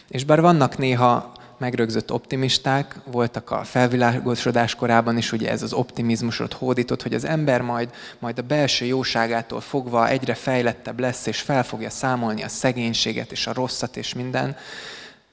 És 0.08 0.24
bár 0.24 0.40
vannak 0.40 0.78
néha 0.78 1.40
megrögzött 1.62 2.12
optimisták, 2.12 2.96
voltak 3.04 3.50
a 3.50 3.64
felvilágosodás 3.64 4.74
korában 4.74 5.16
is, 5.16 5.32
ugye 5.32 5.50
ez 5.50 5.62
az 5.62 5.72
optimizmusot 5.72 6.52
hódított, 6.52 7.02
hogy 7.02 7.14
az 7.14 7.24
ember 7.24 7.60
majd, 7.60 7.90
majd 8.18 8.38
a 8.38 8.42
belső 8.42 8.84
jóságától 8.84 9.60
fogva 9.60 10.08
egyre 10.08 10.34
fejlettebb 10.34 11.00
lesz, 11.00 11.26
és 11.26 11.40
fel 11.40 11.64
fogja 11.64 11.90
számolni 11.90 12.42
a 12.42 12.48
szegénységet 12.48 13.32
és 13.32 13.46
a 13.46 13.52
rosszat 13.52 13.96
és 13.96 14.14
minden. 14.14 14.56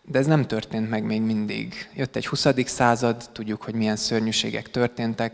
De 0.02 0.20
ez 0.20 0.26
nem 0.26 0.48
történt 0.48 0.90
meg 0.90 1.04
még 1.04 1.22
mindig. 1.22 1.90
Jött 1.94 2.16
egy 2.16 2.28
20. 2.28 2.48
század, 2.66 3.30
tudjuk, 3.32 3.64
hogy 3.64 3.74
milyen 3.74 3.96
szörnyűségek 3.96 4.72
történtek, 4.72 5.34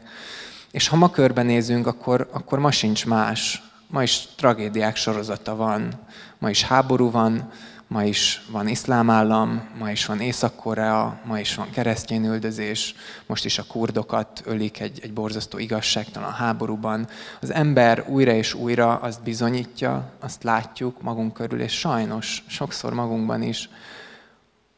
és 0.71 0.87
ha 0.87 0.95
ma 0.95 1.09
körbenézünk, 1.09 1.87
akkor, 1.87 2.29
akkor 2.31 2.59
ma 2.59 2.71
sincs 2.71 3.05
más. 3.05 3.63
Ma 3.87 4.03
is 4.03 4.27
tragédiák 4.37 4.95
sorozata 4.95 5.55
van, 5.55 5.93
ma 6.39 6.49
is 6.49 6.63
háború 6.63 7.11
van, 7.11 7.51
ma 7.87 8.03
is 8.03 8.41
van 8.51 8.67
iszlám 8.67 9.09
állam, 9.09 9.69
ma 9.77 9.91
is 9.91 10.05
van 10.05 10.19
Észak-Korea, 10.19 11.19
ma 11.25 11.39
is 11.39 11.55
van 11.55 11.69
keresztény 11.69 12.25
üldözés, 12.25 12.95
most 13.25 13.45
is 13.45 13.57
a 13.57 13.63
kurdokat 13.63 14.41
ölik 14.45 14.79
egy, 14.79 14.99
egy 15.03 15.13
borzasztó 15.13 15.57
igazságtalan 15.57 16.31
háborúban. 16.31 17.07
Az 17.41 17.53
ember 17.53 18.05
újra 18.07 18.31
és 18.31 18.53
újra 18.53 18.95
azt 18.95 19.23
bizonyítja, 19.23 20.11
azt 20.19 20.43
látjuk 20.43 21.01
magunk 21.01 21.33
körül, 21.33 21.61
és 21.61 21.79
sajnos 21.79 22.43
sokszor 22.47 22.93
magunkban 22.93 23.41
is, 23.41 23.69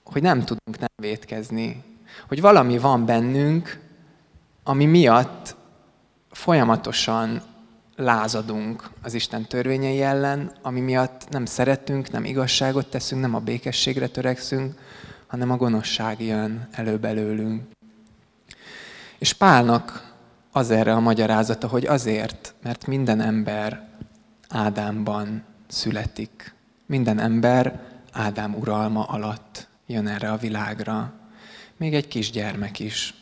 hogy 0.03 0.21
nem 0.21 0.39
tudunk 0.39 0.79
nem 0.79 0.89
vétkezni. 0.95 1.83
Hogy 2.27 2.41
valami 2.41 2.77
van 2.77 3.05
bennünk, 3.05 3.79
ami 4.63 4.85
miatt 4.85 5.55
folyamatosan 6.31 7.41
lázadunk 7.97 8.89
az 9.01 9.13
Isten 9.13 9.45
törvényei 9.45 10.01
ellen, 10.01 10.51
ami 10.61 10.79
miatt 10.79 11.29
nem 11.29 11.45
szeretünk, 11.45 12.11
nem 12.11 12.25
igazságot 12.25 12.89
teszünk, 12.89 13.21
nem 13.21 13.35
a 13.35 13.39
békességre 13.39 14.07
törekszünk, 14.07 14.79
hanem 15.27 15.51
a 15.51 15.57
gonoszság 15.57 16.21
jön 16.21 16.67
elő 16.71 16.97
belőlünk. 16.97 17.63
És 19.17 19.33
Pálnak 19.33 20.15
az 20.51 20.71
erre 20.71 20.93
a 20.93 20.99
magyarázata, 20.99 21.67
hogy 21.67 21.85
azért, 21.85 22.53
mert 22.63 22.87
minden 22.87 23.21
ember 23.21 23.87
Ádámban 24.49 25.43
születik. 25.67 26.53
Minden 26.85 27.19
ember 27.19 27.81
Ádám 28.11 28.55
uralma 28.55 29.03
alatt 29.03 29.67
jön 29.85 30.07
erre 30.07 30.31
a 30.31 30.37
világra. 30.37 31.13
Még 31.77 31.93
egy 31.93 32.07
kisgyermek 32.07 32.79
is. 32.79 33.13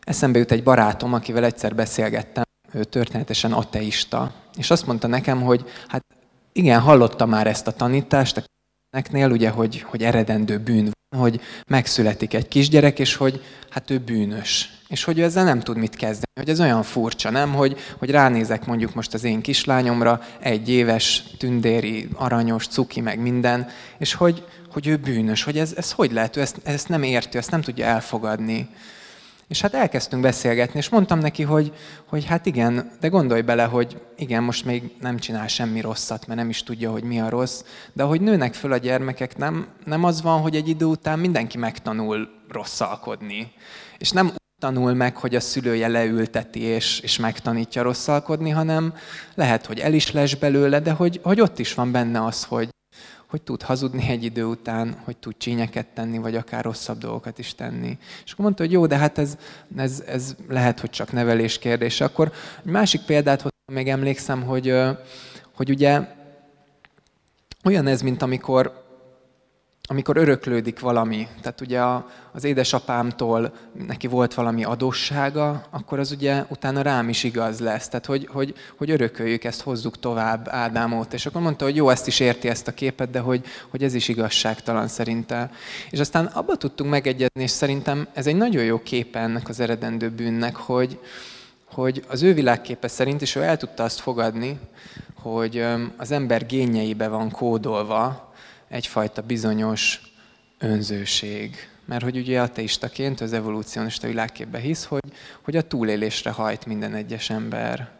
Eszembe 0.00 0.38
jut 0.38 0.50
egy 0.50 0.62
barátom, 0.62 1.12
akivel 1.12 1.44
egyszer 1.44 1.74
beszélgettem, 1.74 2.44
ő 2.72 2.84
történetesen 2.84 3.52
ateista. 3.52 4.32
És 4.56 4.70
azt 4.70 4.86
mondta 4.86 5.06
nekem, 5.06 5.42
hogy 5.42 5.64
hát 5.88 6.04
igen, 6.52 6.80
hallotta 6.80 7.26
már 7.26 7.46
ezt 7.46 7.66
a 7.66 7.72
tanítást 7.72 8.36
a 8.36 8.42
neknél, 8.96 9.30
ugye, 9.30 9.50
hogy, 9.50 9.82
hogy 9.82 10.02
eredendő 10.02 10.58
bűn 10.58 10.90
van, 11.08 11.20
hogy 11.20 11.40
megszületik 11.66 12.34
egy 12.34 12.48
kisgyerek, 12.48 12.98
és 12.98 13.14
hogy 13.14 13.42
hát 13.70 13.90
ő 13.90 13.98
bűnös. 13.98 14.70
És 14.88 15.04
hogy 15.04 15.18
ő 15.18 15.22
ezzel 15.22 15.44
nem 15.44 15.60
tud 15.60 15.76
mit 15.76 15.96
kezdeni. 15.96 16.32
Hogy 16.40 16.48
ez 16.48 16.60
olyan 16.60 16.82
furcsa, 16.82 17.30
nem? 17.30 17.52
Hogy, 17.52 17.78
hogy 17.98 18.10
ránézek 18.10 18.66
mondjuk 18.66 18.94
most 18.94 19.14
az 19.14 19.24
én 19.24 19.40
kislányomra, 19.40 20.20
egy 20.40 20.68
éves, 20.68 21.24
tündéri, 21.38 22.08
aranyos, 22.14 22.66
cuki, 22.66 23.00
meg 23.00 23.20
minden, 23.20 23.68
és 23.98 24.14
hogy, 24.14 24.46
hogy 24.70 24.86
ő 24.86 24.96
bűnös. 24.96 25.42
Hogy 25.42 25.58
ez, 25.58 25.72
ez 25.76 25.92
hogy 25.92 26.12
lehet? 26.12 26.36
Ő 26.36 26.40
ezt, 26.40 26.60
ezt 26.62 26.88
nem 26.88 27.02
érti, 27.02 27.38
ezt 27.38 27.50
nem 27.50 27.60
tudja 27.60 27.86
elfogadni. 27.86 28.68
És 29.52 29.60
hát 29.60 29.74
elkezdtünk 29.74 30.22
beszélgetni, 30.22 30.78
és 30.78 30.88
mondtam 30.88 31.18
neki, 31.18 31.42
hogy, 31.42 31.72
hogy 32.06 32.24
hát 32.24 32.46
igen, 32.46 32.90
de 33.00 33.08
gondolj 33.08 33.40
bele, 33.40 33.64
hogy 33.64 34.02
igen, 34.16 34.42
most 34.42 34.64
még 34.64 34.90
nem 35.00 35.18
csinál 35.18 35.46
semmi 35.46 35.80
rosszat, 35.80 36.26
mert 36.26 36.40
nem 36.40 36.48
is 36.48 36.62
tudja, 36.62 36.90
hogy 36.90 37.02
mi 37.02 37.20
a 37.20 37.28
rossz, 37.28 37.62
de 37.92 38.02
hogy 38.02 38.20
nőnek 38.20 38.54
föl 38.54 38.72
a 38.72 38.76
gyermekek, 38.76 39.36
nem, 39.36 39.66
nem 39.84 40.04
az 40.04 40.22
van, 40.22 40.40
hogy 40.40 40.56
egy 40.56 40.68
idő 40.68 40.84
után 40.84 41.18
mindenki 41.18 41.58
megtanul 41.58 42.28
rosszalkodni. 42.48 43.52
És 43.98 44.10
nem 44.10 44.26
úgy 44.26 44.36
tanul 44.60 44.94
meg, 44.94 45.16
hogy 45.16 45.34
a 45.34 45.40
szülője 45.40 45.88
leülteti 45.88 46.60
és, 46.60 47.00
és 47.00 47.18
megtanítja 47.18 47.82
rosszalkodni, 47.82 48.50
hanem 48.50 48.94
lehet, 49.34 49.66
hogy 49.66 49.78
el 49.78 49.92
is 49.92 50.12
les 50.12 50.34
belőle, 50.34 50.80
de 50.80 50.90
hogy, 50.92 51.20
hogy 51.22 51.40
ott 51.40 51.58
is 51.58 51.74
van 51.74 51.92
benne 51.92 52.24
az, 52.24 52.44
hogy, 52.44 52.68
hogy 53.32 53.42
tud 53.42 53.62
hazudni 53.62 54.08
egy 54.08 54.24
idő 54.24 54.44
után, 54.44 54.96
hogy 55.04 55.16
tud 55.16 55.34
csínyeket 55.36 55.86
tenni, 55.86 56.18
vagy 56.18 56.36
akár 56.36 56.64
rosszabb 56.64 56.98
dolgokat 56.98 57.38
is 57.38 57.54
tenni. 57.54 57.98
És 58.24 58.32
akkor 58.32 58.44
mondta, 58.44 58.62
hogy 58.62 58.72
jó, 58.72 58.86
de 58.86 58.96
hát 58.96 59.18
ez, 59.18 59.36
ez, 59.76 60.02
ez 60.06 60.34
lehet, 60.48 60.80
hogy 60.80 60.90
csak 60.90 61.12
nevelés 61.12 61.58
kérdése. 61.58 62.04
Akkor 62.04 62.32
egy 62.64 62.70
másik 62.70 63.00
példát 63.00 63.40
hoztam, 63.40 63.74
még 63.74 63.88
emlékszem, 63.88 64.42
hogy, 64.42 64.74
hogy 65.52 65.70
ugye 65.70 66.00
olyan 67.64 67.86
ez, 67.86 68.02
mint 68.02 68.22
amikor 68.22 68.81
amikor 69.92 70.16
öröklődik 70.16 70.80
valami, 70.80 71.28
tehát 71.42 71.60
ugye 71.60 71.80
az 72.32 72.44
édesapámtól 72.44 73.52
neki 73.86 74.06
volt 74.06 74.34
valami 74.34 74.64
adóssága, 74.64 75.64
akkor 75.70 75.98
az 75.98 76.10
ugye 76.10 76.44
utána 76.48 76.82
rám 76.82 77.08
is 77.08 77.24
igaz 77.24 77.60
lesz. 77.60 77.88
Tehát, 77.88 78.06
hogy, 78.06 78.28
hogy, 78.32 78.54
hogy 78.76 78.90
örököljük 78.90 79.44
ezt, 79.44 79.62
hozzuk 79.62 79.98
tovább 79.98 80.48
Ádámot. 80.48 81.12
És 81.12 81.26
akkor 81.26 81.42
mondta, 81.42 81.64
hogy 81.64 81.76
jó, 81.76 81.88
ezt 81.88 82.06
is 82.06 82.20
érti 82.20 82.48
ezt 82.48 82.68
a 82.68 82.72
képet, 82.72 83.10
de 83.10 83.18
hogy, 83.18 83.44
hogy 83.68 83.82
ez 83.82 83.94
is 83.94 84.08
igazságtalan 84.08 84.88
szerinte. 84.88 85.50
És 85.90 85.98
aztán 85.98 86.26
abba 86.26 86.56
tudtunk 86.56 86.90
megegyezni, 86.90 87.42
és 87.42 87.50
szerintem 87.50 88.08
ez 88.12 88.26
egy 88.26 88.36
nagyon 88.36 88.64
jó 88.64 88.82
képe 88.82 89.18
ennek 89.18 89.48
az 89.48 89.60
eredendő 89.60 90.10
bűnnek, 90.10 90.56
hogy, 90.56 90.98
hogy 91.64 92.04
az 92.08 92.22
ő 92.22 92.34
világképe 92.34 92.88
szerint, 92.88 93.22
és 93.22 93.34
ő 93.34 93.42
el 93.42 93.56
tudta 93.56 93.82
azt 93.82 94.00
fogadni, 94.00 94.58
hogy 95.22 95.64
az 95.96 96.10
ember 96.10 96.46
génjeibe 96.46 97.08
van 97.08 97.30
kódolva, 97.30 98.31
egyfajta 98.72 99.22
bizonyos 99.22 100.00
önzőség. 100.58 101.56
Mert 101.84 102.02
hogy 102.02 102.16
ugye 102.16 102.40
ateistaként 102.40 103.20
az 103.20 103.32
evolúcionista 103.32 104.06
világképbe 104.06 104.58
hisz, 104.58 104.84
hogy, 104.84 105.12
hogy 105.42 105.56
a 105.56 105.62
túlélésre 105.62 106.30
hajt 106.30 106.66
minden 106.66 106.94
egyes 106.94 107.30
ember. 107.30 107.90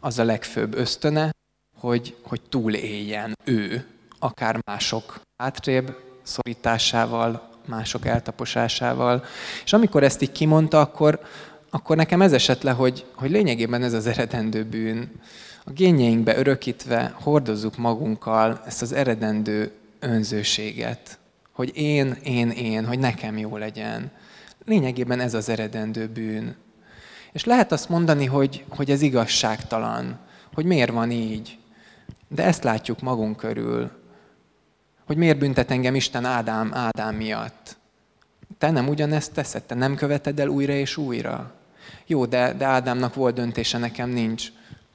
Az 0.00 0.18
a 0.18 0.24
legfőbb 0.24 0.74
ösztöne, 0.74 1.30
hogy, 1.78 2.16
hogy 2.22 2.40
túléljen 2.48 3.32
ő, 3.44 3.86
akár 4.18 4.58
mások 4.66 5.20
hátrébb 5.42 5.96
szorításával, 6.22 7.48
mások 7.66 8.06
eltaposásával. 8.06 9.24
És 9.64 9.72
amikor 9.72 10.02
ezt 10.02 10.22
így 10.22 10.32
kimondta, 10.32 10.80
akkor, 10.80 11.20
akkor 11.70 11.96
nekem 11.96 12.22
ez 12.22 12.32
esett 12.32 12.62
le, 12.62 12.70
hogy, 12.70 13.04
hogy 13.14 13.30
lényegében 13.30 13.82
ez 13.82 13.92
az 13.92 14.06
eredendő 14.06 14.64
bűn. 14.64 15.10
A 15.64 15.70
génjeinkbe 15.70 16.36
örökítve 16.36 17.14
hordozzuk 17.14 17.76
magunkkal 17.76 18.62
ezt 18.66 18.82
az 18.82 18.92
eredendő 18.92 19.79
önzőséget, 20.00 21.18
hogy 21.52 21.76
én, 21.76 22.16
én, 22.22 22.50
én, 22.50 22.86
hogy 22.86 22.98
nekem 22.98 23.38
jó 23.38 23.56
legyen. 23.56 24.10
Lényegében 24.64 25.20
ez 25.20 25.34
az 25.34 25.48
eredendő 25.48 26.08
bűn. 26.08 26.56
És 27.32 27.44
lehet 27.44 27.72
azt 27.72 27.88
mondani, 27.88 28.24
hogy, 28.24 28.64
hogy 28.68 28.90
ez 28.90 29.02
igazságtalan, 29.02 30.18
hogy 30.54 30.64
miért 30.64 30.90
van 30.90 31.10
így. 31.10 31.58
De 32.28 32.44
ezt 32.44 32.64
látjuk 32.64 33.00
magunk 33.00 33.36
körül, 33.36 33.90
hogy 35.06 35.16
miért 35.16 35.38
büntet 35.38 35.70
engem 35.70 35.94
Isten 35.94 36.24
Ádám, 36.24 36.74
Ádám 36.74 37.14
miatt. 37.14 37.76
Te 38.58 38.70
nem 38.70 38.88
ugyanezt 38.88 39.32
teszed, 39.32 39.62
te 39.62 39.74
nem 39.74 39.94
követed 39.94 40.40
el 40.40 40.48
újra 40.48 40.72
és 40.72 40.96
újra. 40.96 41.52
Jó, 42.06 42.26
de, 42.26 42.52
de 42.52 42.64
Ádámnak 42.64 43.14
volt 43.14 43.34
döntése, 43.34 43.78
nekem 43.78 44.10
nincs. 44.10 44.48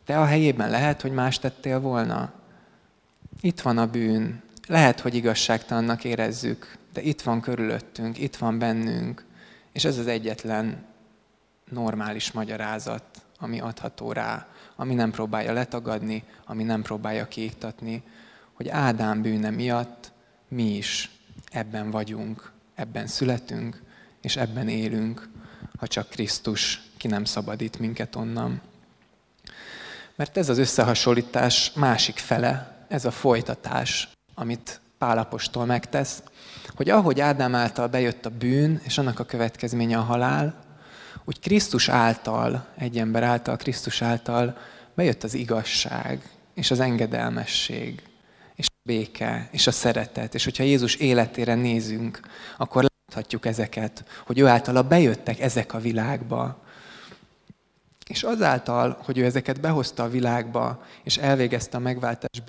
Te 0.06 0.20
a 0.20 0.26
helyében 0.26 0.70
lehet, 0.70 1.02
hogy 1.02 1.12
más 1.12 1.40
tettél 1.40 1.80
volna? 1.80 2.32
Itt 3.42 3.62
van 3.62 3.78
a 3.78 3.88
bűn. 3.88 4.44
Lehet, 4.68 5.00
hogy 5.00 5.16
igazságtalannak 5.16 6.04
érezzük, 6.04 6.78
de 6.94 7.02
itt 7.02 7.22
van 7.22 7.42
körülöttünk, 7.42 8.18
itt 8.18 8.36
van 8.36 8.60
bennünk, 8.60 9.26
és 9.72 9.86
ez 9.86 9.98
az 9.98 10.08
egyetlen 10.08 10.86
normális 11.70 12.32
magyarázat, 12.32 13.04
ami 13.40 13.60
adható 13.60 14.12
rá, 14.12 14.48
ami 14.76 14.94
nem 14.94 15.12
próbálja 15.12 15.54
letagadni, 15.54 16.24
ami 16.46 16.64
nem 16.64 16.82
próbálja 16.82 17.28
kiiktatni, 17.28 18.04
hogy 18.54 18.70
Ádám 18.70 19.22
bűne 19.22 19.50
miatt 19.50 20.12
mi 20.48 20.76
is 20.76 21.12
ebben 21.52 21.92
vagyunk, 21.92 22.52
ebben 22.76 23.08
születünk, 23.08 23.82
és 24.22 24.36
ebben 24.36 24.68
élünk, 24.68 25.30
ha 25.80 25.88
csak 25.88 26.10
Krisztus 26.10 26.82
ki 26.98 27.08
nem 27.08 27.26
szabadít 27.26 27.80
minket 27.80 28.16
onnan. 28.16 28.62
Mert 30.16 30.38
ez 30.38 30.50
az 30.50 30.58
összehasonlítás 30.58 31.72
másik 31.74 32.18
fele, 32.18 32.86
ez 32.88 33.06
a 33.06 33.12
folytatás, 33.12 34.15
amit 34.36 34.80
Pálapostól 34.98 35.66
megtesz, 35.66 36.24
hogy 36.76 36.90
ahogy 36.90 37.20
Ádám 37.20 37.56
által 37.56 37.88
bejött 37.88 38.26
a 38.26 38.30
bűn, 38.30 38.82
és 38.84 38.98
annak 38.98 39.20
a 39.20 39.26
következménye 39.26 39.98
a 39.98 40.02
halál, 40.02 40.64
úgy 41.26 41.40
Krisztus 41.40 41.90
által, 41.90 42.66
egy 42.78 42.98
ember 42.98 43.24
által, 43.24 43.58
Krisztus 43.58 44.02
által 44.02 44.58
bejött 44.94 45.24
az 45.24 45.34
igazság, 45.34 46.30
és 46.54 46.72
az 46.72 46.80
engedelmesség, 46.80 48.02
és 48.56 48.66
a 48.68 48.80
béke, 48.84 49.50
és 49.52 49.68
a 49.68 49.72
szeretet. 49.72 50.34
És 50.36 50.44
hogyha 50.44 50.64
Jézus 50.64 50.96
életére 50.96 51.56
nézünk, 51.56 52.20
akkor 52.58 52.86
láthatjuk 53.08 53.46
ezeket, 53.46 54.04
hogy 54.26 54.40
ő 54.40 54.48
általa 54.48 54.82
bejöttek 54.82 55.40
ezek 55.40 55.74
a 55.74 55.80
világba. 55.80 56.64
És 58.08 58.24
azáltal, 58.24 58.98
hogy 59.04 59.18
ő 59.18 59.26
ezeket 59.26 59.62
behozta 59.62 60.04
a 60.04 60.10
világba, 60.10 60.86
és 61.04 61.18
elvégezte 61.18 61.78
a 61.78 61.80
megváltás 61.80 62.42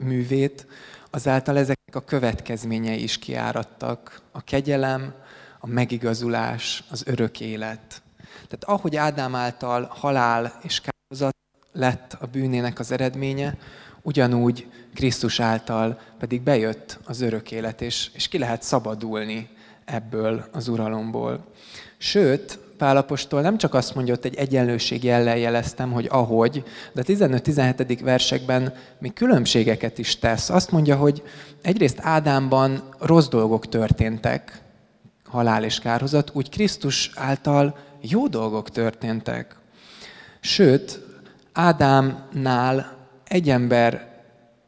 művét, 0.00 0.66
azáltal 1.10 1.56
ezeknek 1.56 1.94
a 1.94 2.04
következményei 2.04 3.02
is 3.02 3.18
kiáradtak. 3.18 4.22
A 4.32 4.40
kegyelem, 4.40 5.14
a 5.58 5.66
megigazulás, 5.66 6.84
az 6.90 7.02
örök 7.06 7.40
élet. 7.40 8.02
Tehát 8.32 8.64
ahogy 8.64 8.96
Ádám 8.96 9.34
által 9.34 9.90
halál 9.90 10.58
és 10.62 10.80
kározat 10.80 11.36
lett 11.72 12.16
a 12.20 12.26
bűnének 12.26 12.78
az 12.78 12.92
eredménye, 12.92 13.58
ugyanúgy 14.02 14.70
Krisztus 14.94 15.40
által 15.40 16.00
pedig 16.18 16.42
bejött 16.42 16.98
az 17.04 17.20
örök 17.20 17.50
élet, 17.50 17.80
és, 17.80 18.10
és 18.14 18.28
ki 18.28 18.38
lehet 18.38 18.62
szabadulni 18.62 19.48
ebből 19.84 20.48
az 20.52 20.68
uralomból. 20.68 21.44
Sőt, 21.98 22.58
Pálapostól 22.80 23.40
nem 23.40 23.58
csak 23.58 23.74
azt 23.74 23.94
mondja, 23.94 24.14
hogy 24.14 24.24
egy 24.24 24.38
egyenlőség 24.38 25.04
jellel 25.04 25.38
jeleztem, 25.38 25.92
hogy 25.92 26.06
ahogy, 26.10 26.64
de 26.92 27.00
a 27.00 27.04
15-17. 27.04 27.98
versekben 28.02 28.74
még 28.98 29.12
különbségeket 29.12 29.98
is 29.98 30.18
tesz. 30.18 30.50
Azt 30.50 30.70
mondja, 30.70 30.96
hogy 30.96 31.22
egyrészt 31.62 31.98
Ádámban 32.00 32.82
rossz 32.98 33.28
dolgok 33.28 33.68
történtek, 33.68 34.62
halál 35.24 35.64
és 35.64 35.78
kárhozat, 35.78 36.30
úgy 36.32 36.48
Krisztus 36.48 37.10
által 37.14 37.78
jó 38.00 38.28
dolgok 38.28 38.70
történtek. 38.70 39.56
Sőt, 40.40 41.00
Ádámnál 41.52 42.96
egy 43.24 43.50
ember 43.50 44.22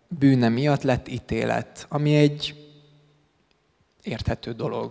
bűne 0.08 0.48
miatt 0.48 0.82
lett 0.82 1.08
ítélet, 1.08 1.86
ami 1.88 2.14
egy 2.14 2.54
érthető 4.02 4.52
dolog. 4.52 4.90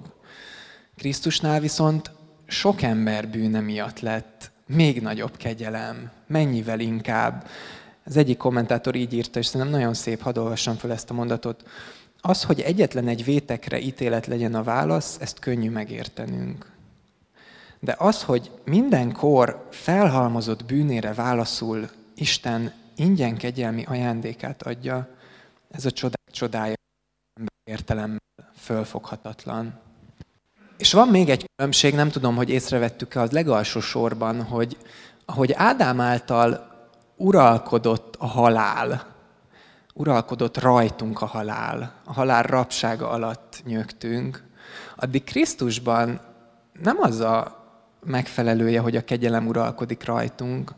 Krisztusnál 0.97 1.59
viszont 1.59 2.19
sok 2.51 2.81
ember 2.81 3.27
bűne 3.27 3.59
miatt 3.59 3.99
lett 3.99 4.51
még 4.65 5.01
nagyobb 5.01 5.37
kegyelem, 5.37 6.11
mennyivel 6.27 6.79
inkább. 6.79 7.47
Az 8.03 8.17
egyik 8.17 8.37
kommentátor 8.37 8.95
így 8.95 9.13
írta, 9.13 9.39
és 9.39 9.45
szerintem 9.45 9.79
nagyon 9.79 9.93
szép, 9.93 10.21
hadd 10.21 10.37
olvassam 10.37 10.75
fel 10.75 10.91
ezt 10.91 11.09
a 11.09 11.13
mondatot. 11.13 11.67
Az, 12.21 12.43
hogy 12.43 12.59
egyetlen 12.59 13.07
egy 13.07 13.23
vétekre 13.23 13.79
ítélet 13.79 14.25
legyen 14.25 14.55
a 14.55 14.63
válasz, 14.63 15.17
ezt 15.19 15.39
könnyű 15.39 15.69
megértenünk. 15.69 16.71
De 17.79 17.95
az, 17.97 18.23
hogy 18.23 18.51
mindenkor 18.65 19.67
felhalmozott 19.69 20.65
bűnére 20.65 21.13
válaszul 21.13 21.89
Isten 22.15 22.73
ingyen 22.95 23.37
kegyelmi 23.37 23.83
ajándékát 23.83 24.63
adja, 24.63 25.07
ez 25.71 25.85
a 25.85 25.91
csodák 25.91 26.31
csodája 26.31 26.73
értelemmel 27.63 28.19
fölfoghatatlan. 28.55 29.79
És 30.81 30.93
van 30.93 31.07
még 31.07 31.29
egy 31.29 31.45
különbség, 31.55 31.95
nem 31.95 32.09
tudom, 32.09 32.35
hogy 32.35 32.49
észrevettük-e 32.49 33.21
az 33.21 33.31
legalsó 33.31 33.79
sorban, 33.79 34.43
hogy 34.43 34.77
ahogy 35.25 35.51
Ádám 35.51 35.99
által 35.99 36.71
uralkodott 37.15 38.15
a 38.19 38.25
halál, 38.25 39.05
uralkodott 39.93 40.57
rajtunk 40.57 41.21
a 41.21 41.25
halál, 41.25 41.93
a 42.05 42.13
halál 42.13 42.43
rabsága 42.43 43.09
alatt 43.09 43.61
nyögtünk, 43.65 44.43
addig 44.95 45.23
Krisztusban 45.23 46.19
nem 46.81 46.97
az 46.99 47.19
a 47.19 47.65
megfelelője, 48.05 48.79
hogy 48.79 48.95
a 48.95 49.03
kegyelem 49.03 49.47
uralkodik 49.47 50.05
rajtunk, 50.05 50.73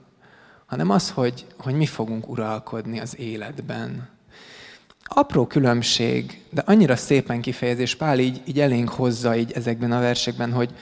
hanem 0.66 0.90
az, 0.90 1.12
hogy, 1.12 1.46
hogy 1.58 1.74
mi 1.74 1.86
fogunk 1.86 2.30
uralkodni 2.30 3.00
az 3.00 3.20
életben. 3.20 4.10
Apró 5.16 5.48
különbség, 5.48 6.42
de 6.50 6.64
annyira 6.66 6.96
szépen 6.96 7.42
kifejezés, 7.42 7.96
Pál 7.96 8.20
így, 8.20 8.42
így 8.46 8.60
elénk 8.60 8.90
hozza 8.90 9.36
így 9.36 9.52
ezekben 9.52 9.92
a 9.92 10.00
versekben, 10.00 10.52
hogy, 10.52 10.74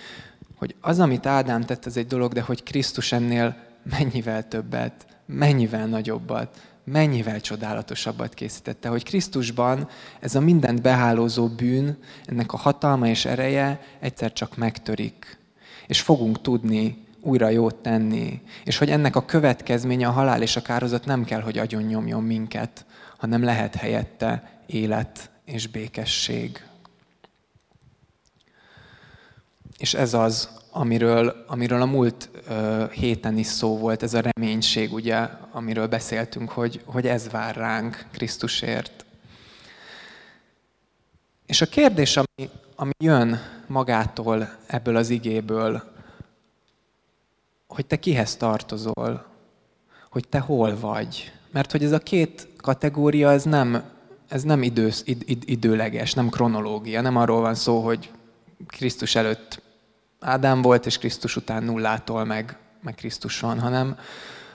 hogy 0.56 0.76
az, 0.82 1.00
amit 1.00 1.26
Ádám 1.26 1.62
tett, 1.62 1.86
az 1.86 1.98
egy 1.98 2.08
dolog, 2.08 2.34
de 2.34 2.42
hogy 2.42 2.64
Krisztus 2.64 3.12
ennél 3.12 3.56
mennyivel 3.98 4.48
többet, 4.48 5.06
mennyivel 5.26 5.86
nagyobbat, 5.86 6.62
mennyivel 6.84 7.42
csodálatosabbat 7.42 8.34
készítette, 8.34 8.90
hogy 8.90 9.04
Krisztusban 9.04 9.88
ez 10.20 10.36
a 10.36 10.40
mindent 10.40 10.82
behálózó 10.82 11.48
bűn, 11.48 11.98
ennek 12.26 12.54
a 12.54 12.58
hatalma 12.58 13.08
és 13.08 13.26
ereje 13.26 13.82
egyszer 14.00 14.34
csak 14.34 14.58
megtörik, 14.58 15.38
és 15.88 16.02
fogunk 16.02 16.42
tudni 16.42 17.06
újra 17.22 17.50
jót 17.50 17.76
tenni, 17.76 18.42
és 18.64 18.78
hogy 18.78 18.90
ennek 18.90 19.16
a 19.16 19.26
következménye 19.26 20.08
a 20.08 20.12
halál 20.12 20.42
és 20.42 20.56
a 20.56 20.62
kározat 20.62 21.06
nem 21.06 21.24
kell, 21.24 21.42
hogy 21.42 21.58
agyon 21.58 21.84
nyomjon 21.84 22.24
minket, 22.24 22.86
hanem 23.22 23.44
lehet 23.44 23.76
helyette 23.76 24.62
élet 24.66 25.30
és 25.46 25.68
békesség. 25.68 26.66
És 29.78 29.94
ez 29.94 30.14
az, 30.14 30.50
amiről, 30.72 31.46
amiről 31.48 31.82
a 31.82 31.86
múlt 31.86 32.30
uh, 32.50 32.92
héten 32.92 33.38
is 33.38 33.48
szó 33.48 33.78
volt, 33.78 34.04
ez 34.04 34.14
a 34.14 34.22
reménység, 34.34 34.94
ugye, 34.94 35.18
amiről 35.52 35.88
beszéltünk, 35.88 36.50
hogy, 36.50 36.82
hogy 36.86 37.08
ez 37.08 37.30
vár 37.30 37.56
ránk 37.56 38.06
Krisztusért. 38.12 39.06
És 41.46 41.62
a 41.62 41.66
kérdés, 41.66 42.18
ami, 42.18 42.50
ami 42.76 42.92
jön 42.98 43.40
magától 43.68 44.58
ebből 44.68 44.96
az 44.96 45.10
igéből, 45.10 45.84
hogy 47.68 47.86
te 47.86 48.00
kihez 48.00 48.36
tartozol, 48.36 49.26
hogy 50.10 50.28
te 50.28 50.40
hol 50.40 50.80
vagy. 50.80 51.32
Mert 51.52 51.72
hogy 51.72 51.84
ez 51.84 51.92
a 51.92 52.00
két 52.00 52.51
kategória, 52.62 53.32
ez 53.32 53.44
nem, 53.44 53.84
ez 54.28 54.44
nem 54.44 54.64
idősz, 54.64 55.04
id, 55.06 55.24
id, 55.26 55.44
időleges, 55.46 56.14
nem 56.14 56.30
kronológia, 56.30 57.02
nem 57.02 57.18
arról 57.18 57.42
van 57.42 57.56
szó, 57.56 57.80
hogy 57.80 58.12
Krisztus 58.68 59.16
előtt 59.16 59.62
Ádám 60.20 60.62
volt, 60.62 60.86
és 60.86 60.98
Krisztus 60.98 61.36
után 61.36 61.64
nullától 61.64 62.26
meg, 62.26 62.58
meg 62.82 62.96
Krisztus 62.96 63.40
van, 63.40 63.60
hanem, 63.60 63.98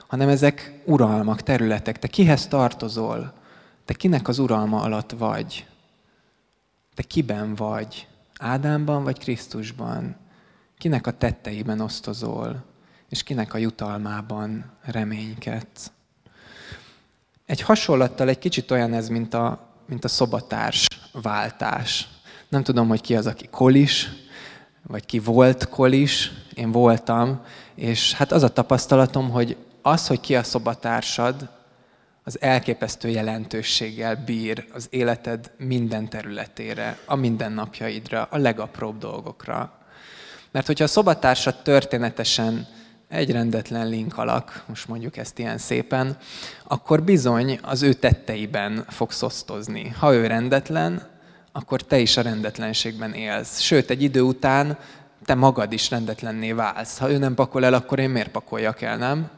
hanem 0.07 0.29
ezek 0.29 0.83
uralmak, 0.85 1.43
területek. 1.43 1.99
Te 1.99 2.09
kihez 2.09 2.47
tartozol? 2.47 3.33
Te 3.85 3.95
kinek 3.95 4.29
az 4.29 4.39
uralma 4.39 4.81
alatt 4.81 5.11
vagy? 5.11 5.67
Te 6.95 7.03
kiben 7.03 7.55
vagy? 7.55 8.09
Ádámban 8.39 9.05
vagy 9.05 9.19
Krisztusban? 9.19 10.17
Kinek 10.79 11.07
a 11.07 11.11
tetteiben 11.11 11.81
osztozol? 11.81 12.65
És 13.09 13.23
kinek 13.23 13.55
a 13.55 13.59
jutalmában 13.59 14.73
reménykedsz? 14.83 15.91
Egy 17.47 17.61
hasonlattal 17.61 18.29
egy 18.29 18.39
kicsit 18.39 18.71
olyan 18.71 18.93
ez, 18.93 19.09
mint 19.09 19.35
a, 19.35 19.69
mint 19.89 20.05
a 20.05 20.09
szobatárs 20.09 20.87
váltás. 21.13 22.09
Nem 22.49 22.63
tudom, 22.63 22.89
hogy 22.89 23.01
ki 23.01 23.17
az, 23.17 23.27
aki 23.27 23.49
kolis, 23.51 24.09
vagy 24.83 25.07
ki 25.07 25.19
volt 25.19 25.69
kolis, 25.69 26.33
én 26.55 26.71
voltam, 26.73 27.41
és 27.75 28.13
hát 28.13 28.33
az 28.33 28.43
a 28.43 28.53
tapasztalatom, 28.53 29.31
hogy 29.31 29.57
az, 29.83 30.07
hogy 30.07 30.21
ki 30.21 30.37
a 30.37 30.43
szobatársad, 30.43 31.49
az 32.25 32.41
elképesztő 32.41 33.09
jelentőséggel 33.09 34.23
bír 34.25 34.67
az 34.73 34.87
életed 34.91 35.51
minden 35.59 36.09
területére, 36.09 36.99
a 37.05 37.15
mindennapjaidra, 37.15 38.29
a 38.31 38.37
legapróbb 38.37 38.99
dolgokra. 38.99 39.79
Mert 40.51 40.67
hogyha 40.67 40.85
a 40.85 40.89
szobatársad 40.89 41.63
történetesen 41.63 42.67
egy 43.09 43.31
rendetlen 43.31 43.89
link 43.89 44.19
alak, 44.19 44.65
most 44.67 44.89
mondjuk 44.89 45.17
ezt 45.17 45.39
ilyen 45.39 45.59
szépen, 45.59 46.17
akkor 46.65 47.03
bizony 47.03 47.59
az 47.63 47.83
ő 47.83 47.93
tetteiben 47.93 48.85
fogsz 48.89 49.23
osztozni. 49.23 49.89
Ha 49.89 50.15
ő 50.15 50.27
rendetlen, 50.27 51.09
akkor 51.53 51.83
te 51.83 51.99
is 51.99 52.17
a 52.17 52.23
rendetlenségben 52.23 53.13
élsz. 53.13 53.61
Sőt, 53.61 53.91
egy 53.91 54.03
idő 54.03 54.21
után 54.21 54.79
te 55.25 55.35
magad 55.35 55.73
is 55.73 55.91
rendetlenné 55.91 56.53
válsz. 56.53 56.99
Ha 56.99 57.11
ő 57.11 57.19
nem 57.19 57.35
pakol 57.35 57.65
el, 57.65 57.75
akkor 57.75 57.99
én 57.99 58.11
miért 58.11 58.31
pakoljak 58.31 58.83
el, 58.83 58.97
nem? 58.97 59.31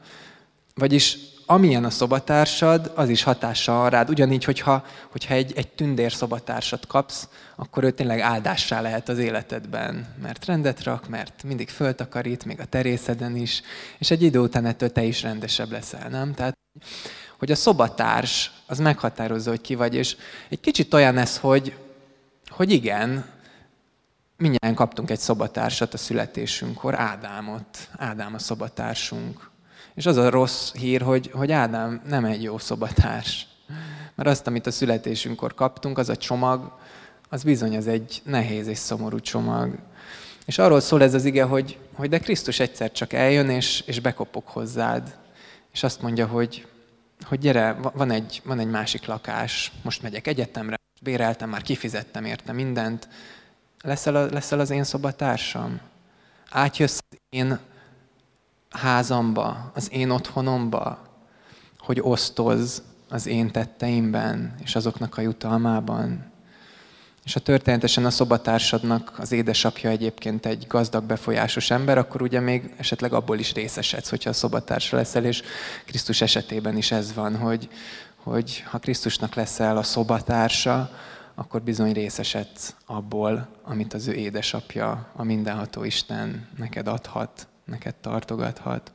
Vagyis 0.74 1.18
amilyen 1.50 1.84
a 1.84 1.90
szobatársad, 1.90 2.92
az 2.94 3.08
is 3.08 3.22
hatással 3.22 3.90
rád. 3.90 4.08
Ugyanígy, 4.08 4.44
hogyha, 4.44 4.84
hogyha 5.10 5.34
egy, 5.34 5.52
egy 5.56 5.68
tündér 5.68 6.12
szobatársat 6.12 6.86
kapsz, 6.86 7.28
akkor 7.56 7.84
ő 7.84 7.90
tényleg 7.90 8.20
áldássá 8.20 8.80
lehet 8.80 9.08
az 9.08 9.18
életedben. 9.18 10.14
Mert 10.22 10.44
rendet 10.44 10.82
rak, 10.82 11.08
mert 11.08 11.42
mindig 11.42 11.68
föltakarít, 11.68 12.44
még 12.44 12.60
a 12.60 12.64
terészeden 12.64 13.36
is, 13.36 13.62
és 13.98 14.10
egy 14.10 14.22
idő 14.22 14.38
után 14.38 14.66
ettől 14.66 14.92
te 14.92 15.02
is 15.02 15.22
rendesebb 15.22 15.70
leszel, 15.70 16.08
nem? 16.08 16.34
Tehát, 16.34 16.56
hogy 17.38 17.50
a 17.50 17.56
szobatárs 17.56 18.52
az 18.66 18.78
meghatározza, 18.78 19.50
hogy 19.50 19.60
ki 19.60 19.74
vagy, 19.74 19.94
és 19.94 20.16
egy 20.48 20.60
kicsit 20.60 20.94
olyan 20.94 21.18
ez, 21.18 21.38
hogy, 21.38 21.76
hogy 22.48 22.72
igen, 22.72 23.24
mindjárt 24.36 24.74
kaptunk 24.74 25.10
egy 25.10 25.18
szobatársat 25.18 25.94
a 25.94 25.98
születésünkkor, 25.98 26.94
Ádámot. 26.94 27.88
Ádám 27.96 28.34
a 28.34 28.38
szobatársunk. 28.38 29.47
És 29.98 30.06
az 30.06 30.16
a 30.16 30.30
rossz 30.30 30.72
hír, 30.72 31.02
hogy, 31.02 31.30
hogy 31.32 31.52
Ádám 31.52 32.02
nem 32.08 32.24
egy 32.24 32.42
jó 32.42 32.58
szobatárs. 32.58 33.46
Mert 34.14 34.28
azt, 34.28 34.46
amit 34.46 34.66
a 34.66 34.70
születésünkkor 34.70 35.54
kaptunk, 35.54 35.98
az 35.98 36.08
a 36.08 36.16
csomag, 36.16 36.78
az 37.28 37.42
bizony 37.42 37.76
az 37.76 37.86
egy 37.86 38.22
nehéz 38.24 38.66
és 38.66 38.78
szomorú 38.78 39.20
csomag. 39.20 39.78
És 40.46 40.58
arról 40.58 40.80
szól 40.80 41.02
ez 41.02 41.14
az 41.14 41.24
ige, 41.24 41.42
hogy, 41.42 41.78
hogy 41.94 42.08
de 42.08 42.18
Krisztus 42.18 42.60
egyszer 42.60 42.92
csak 42.92 43.12
eljön, 43.12 43.50
és, 43.50 43.82
és 43.86 44.00
bekopog 44.00 44.46
hozzád. 44.46 45.18
És 45.72 45.82
azt 45.82 46.02
mondja, 46.02 46.26
hogy, 46.26 46.66
hogy 47.22 47.38
gyere, 47.38 47.72
van 47.94 48.10
egy, 48.10 48.42
van 48.44 48.58
egy 48.58 48.70
másik 48.70 49.06
lakás, 49.06 49.72
most 49.82 50.02
megyek 50.02 50.26
egyetemre, 50.26 50.76
béreltem, 51.02 51.48
már 51.48 51.62
kifizettem 51.62 52.24
érte 52.24 52.52
mindent, 52.52 53.08
leszel, 53.82 54.16
a, 54.16 54.24
leszel 54.24 54.60
az 54.60 54.70
én 54.70 54.84
szobatársam? 54.84 55.80
Átjössz 56.50 56.98
én 57.28 57.58
házamba, 58.70 59.70
az 59.74 59.92
én 59.92 60.10
otthonomba, 60.10 60.98
hogy 61.78 62.00
osztoz 62.02 62.82
az 63.08 63.26
én 63.26 63.50
tetteimben 63.50 64.54
és 64.62 64.76
azoknak 64.76 65.16
a 65.16 65.20
jutalmában. 65.20 66.32
És 67.24 67.32
ha 67.32 67.40
történetesen 67.40 68.04
a 68.04 68.10
szobatársadnak 68.10 69.12
az 69.18 69.32
édesapja 69.32 69.90
egyébként 69.90 70.46
egy 70.46 70.64
gazdag, 70.68 71.04
befolyásos 71.04 71.70
ember, 71.70 71.98
akkor 71.98 72.22
ugye 72.22 72.40
még 72.40 72.74
esetleg 72.76 73.12
abból 73.12 73.38
is 73.38 73.52
részesedsz, 73.52 74.10
hogyha 74.10 74.30
a 74.30 74.32
szobatársa 74.32 74.96
leszel, 74.96 75.24
és 75.24 75.42
Krisztus 75.84 76.20
esetében 76.20 76.76
is 76.76 76.90
ez 76.90 77.14
van, 77.14 77.36
hogy, 77.36 77.68
hogy 78.16 78.64
ha 78.70 78.78
Krisztusnak 78.78 79.34
leszel 79.34 79.76
a 79.76 79.82
szobatársa, 79.82 80.90
akkor 81.34 81.62
bizony 81.62 81.92
részesedsz 81.92 82.74
abból, 82.86 83.48
amit 83.62 83.94
az 83.94 84.06
ő 84.06 84.12
édesapja, 84.12 85.10
a 85.16 85.22
mindenható 85.22 85.84
Isten 85.84 86.48
neked 86.56 86.88
adhat 86.88 87.46
neked 87.68 87.94
tartogathat. 87.94 88.92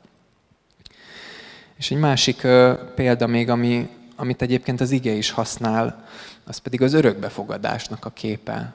És 1.77 1.91
egy 1.91 1.97
másik 1.97 2.47
példa 2.95 3.27
még, 3.27 3.49
ami, 3.49 3.89
amit 4.15 4.41
egyébként 4.41 4.81
az 4.81 4.91
ige 4.91 5.11
is 5.11 5.31
használ, 5.31 6.05
az 6.43 6.57
pedig 6.57 6.81
az 6.81 6.93
örökbefogadásnak 6.93 8.05
a 8.05 8.09
képe. 8.09 8.73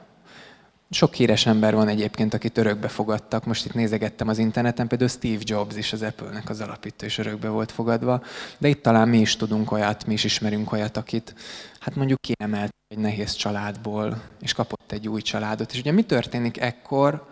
Sok 0.91 1.13
híres 1.13 1.45
ember 1.45 1.75
van 1.75 1.87
egyébként, 1.87 2.33
akit 2.33 2.57
örökbe 2.57 2.87
fogadtak. 2.87 3.45
Most 3.45 3.65
itt 3.65 3.73
nézegettem 3.73 4.27
az 4.27 4.37
interneten, 4.37 4.87
például 4.87 5.09
Steve 5.09 5.41
Jobs 5.43 5.75
is 5.75 5.93
az 5.93 6.01
Apple-nek 6.01 6.49
az 6.49 6.61
alapító 6.61 7.05
és 7.05 7.17
örökbe 7.17 7.49
volt 7.49 7.71
fogadva. 7.71 8.23
De 8.57 8.67
itt 8.67 8.81
talán 8.83 9.09
mi 9.09 9.19
is 9.19 9.35
tudunk 9.35 9.71
olyat, 9.71 10.05
mi 10.05 10.13
is 10.13 10.23
ismerünk 10.23 10.71
olyat, 10.71 10.97
akit 10.97 11.35
hát 11.79 11.95
mondjuk 11.95 12.19
kiemelt 12.21 12.73
egy 12.87 12.97
nehéz 12.97 13.33
családból, 13.33 14.21
és 14.41 14.53
kapott 14.53 14.91
egy 14.91 15.07
új 15.07 15.21
családot. 15.21 15.71
És 15.71 15.79
ugye 15.79 15.91
mi 15.91 16.03
történik 16.03 16.61
ekkor? 16.61 17.27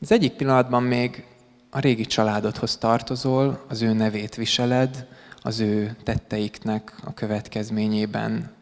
Az 0.00 0.12
egyik 0.12 0.32
pillanatban 0.32 0.82
még 0.82 1.24
a 1.70 1.78
régi 1.78 2.06
családodhoz 2.06 2.76
tartozol, 2.76 3.64
az 3.68 3.82
ő 3.82 3.92
nevét 3.92 4.34
viseled, 4.34 5.06
az 5.42 5.60
ő 5.60 5.96
tetteiknek 6.02 6.94
a 7.04 7.14
következményében 7.14 8.52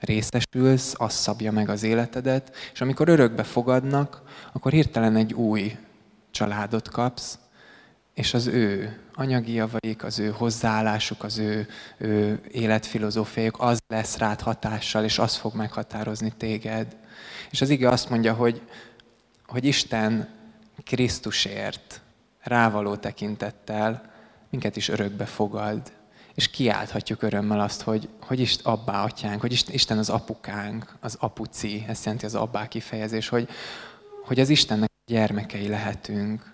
részesülsz, 0.00 0.94
az 0.96 1.12
szabja 1.12 1.52
meg 1.52 1.68
az 1.68 1.82
életedet, 1.82 2.56
és 2.72 2.80
amikor 2.80 3.08
örökbe 3.08 3.42
fogadnak, 3.42 4.22
akkor 4.52 4.72
hirtelen 4.72 5.16
egy 5.16 5.32
új 5.32 5.76
családot 6.30 6.88
kapsz, 6.88 7.38
és 8.14 8.34
az 8.34 8.46
ő 8.46 8.98
anyagi 9.14 9.52
javaik, 9.52 10.04
az 10.04 10.18
ő 10.18 10.30
hozzáállásuk, 10.30 11.22
az 11.22 11.38
ő, 11.38 11.68
ő 11.98 12.40
életfilozófiájuk, 12.50 13.56
az 13.58 13.78
lesz 13.88 14.16
rád 14.16 14.40
hatással, 14.40 15.04
és 15.04 15.18
az 15.18 15.34
fog 15.34 15.54
meghatározni 15.54 16.32
téged. 16.36 16.96
És 17.50 17.60
az 17.60 17.70
ige 17.70 17.88
azt 17.88 18.10
mondja, 18.10 18.34
hogy, 18.34 18.60
hogy 19.46 19.64
Isten 19.64 20.28
Krisztusért 20.84 22.00
rávaló 22.44 22.96
tekintettel 22.96 24.12
minket 24.50 24.76
is 24.76 24.88
örökbe 24.88 25.24
fogad, 25.24 25.92
és 26.34 26.50
kiálthatjuk 26.50 27.22
örömmel 27.22 27.60
azt, 27.60 27.82
hogy, 27.82 28.08
hogy 28.20 28.40
is 28.40 28.56
abbá 28.62 29.04
atyánk, 29.04 29.40
hogy 29.40 29.64
Isten 29.70 29.98
az 29.98 30.10
apukánk, 30.10 30.96
az 31.00 31.16
apuci, 31.20 31.84
ezt 31.88 32.04
jelenti 32.04 32.24
az 32.24 32.34
abbá 32.34 32.68
kifejezés, 32.68 33.28
hogy, 33.28 33.48
hogy 34.24 34.40
az 34.40 34.48
Istennek 34.48 34.90
gyermekei 35.06 35.68
lehetünk. 35.68 36.52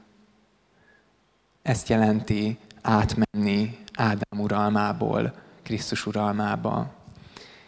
Ezt 1.62 1.88
jelenti 1.88 2.58
átmenni 2.82 3.78
Ádám 3.94 4.40
uralmából 4.40 5.34
Krisztus 5.62 6.06
uralmába. 6.06 6.94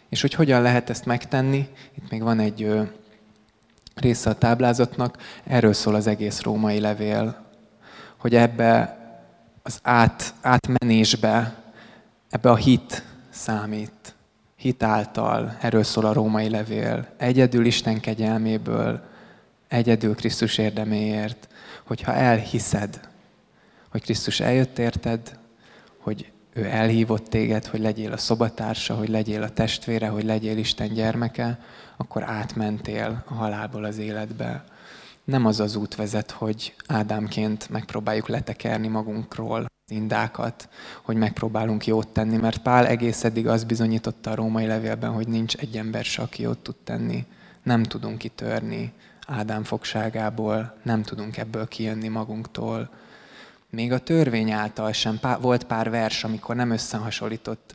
És 0.09 0.21
hogy 0.21 0.33
hogyan 0.33 0.61
lehet 0.61 0.89
ezt 0.89 1.05
megtenni, 1.05 1.69
itt 1.97 2.09
még 2.09 2.21
van 2.21 2.39
egy 2.39 2.89
része 3.95 4.29
a 4.29 4.37
táblázatnak, 4.37 5.17
erről 5.43 5.73
szól 5.73 5.95
az 5.95 6.07
egész 6.07 6.41
római 6.41 6.79
levél, 6.79 7.42
hogy 8.23 8.35
ebbe 8.35 8.97
az 9.63 9.79
át, 9.81 10.33
átmenésbe, 10.41 11.55
ebbe 12.29 12.49
a 12.49 12.55
hit 12.55 13.03
számít. 13.29 14.15
Hit 14.55 14.83
által, 14.83 15.57
erről 15.61 15.83
szól 15.83 16.05
a 16.05 16.13
római 16.13 16.49
levél. 16.49 17.07
Egyedül 17.17 17.65
Isten 17.65 17.99
kegyelméből, 17.99 19.01
egyedül 19.67 20.15
Krisztus 20.15 20.57
érdeméért, 20.57 21.47
hogyha 21.83 22.13
elhiszed, 22.13 22.99
hogy 23.89 24.01
Krisztus 24.01 24.39
eljött 24.39 24.79
érted, 24.79 25.39
hogy 25.97 26.31
ő 26.53 26.65
elhívott 26.65 27.27
téged, 27.27 27.65
hogy 27.65 27.79
legyél 27.79 28.11
a 28.11 28.17
szobatársa, 28.17 28.95
hogy 28.95 29.09
legyél 29.09 29.43
a 29.43 29.49
testvére, 29.49 30.07
hogy 30.07 30.23
legyél 30.23 30.57
Isten 30.57 30.93
gyermeke, 30.93 31.59
akkor 31.97 32.23
átmentél 32.23 33.23
a 33.27 33.33
halálból 33.33 33.83
az 33.83 33.97
életbe 33.97 34.63
nem 35.23 35.45
az 35.45 35.59
az 35.59 35.75
út 35.75 35.95
vezet, 35.95 36.31
hogy 36.31 36.75
Ádámként 36.87 37.69
megpróbáljuk 37.69 38.27
letekerni 38.27 38.87
magunkról 38.87 39.59
az 39.59 39.91
indákat, 39.91 40.69
hogy 41.01 41.15
megpróbálunk 41.15 41.85
jót 41.85 42.07
tenni, 42.07 42.37
mert 42.37 42.57
Pál 42.61 42.87
egész 42.87 43.23
eddig 43.23 43.47
azt 43.47 43.67
bizonyította 43.67 44.31
a 44.31 44.35
római 44.35 44.65
levélben, 44.65 45.11
hogy 45.11 45.27
nincs 45.27 45.55
egy 45.55 45.77
ember 45.77 46.03
se, 46.03 46.21
aki 46.21 46.41
jót 46.41 46.57
tud 46.57 46.75
tenni. 46.83 47.25
Nem 47.63 47.83
tudunk 47.83 48.17
kitörni 48.17 48.93
Ádám 49.27 49.63
fogságából, 49.63 50.77
nem 50.83 51.03
tudunk 51.03 51.37
ebből 51.37 51.67
kijönni 51.67 52.07
magunktól. 52.07 52.89
Még 53.75 53.91
a 53.91 53.99
törvény 53.99 54.51
által 54.51 54.91
sem. 54.91 55.19
Volt 55.41 55.63
pár 55.63 55.89
vers, 55.89 56.23
amikor 56.23 56.55
nem 56.55 56.69
összehasonlított 56.69 57.73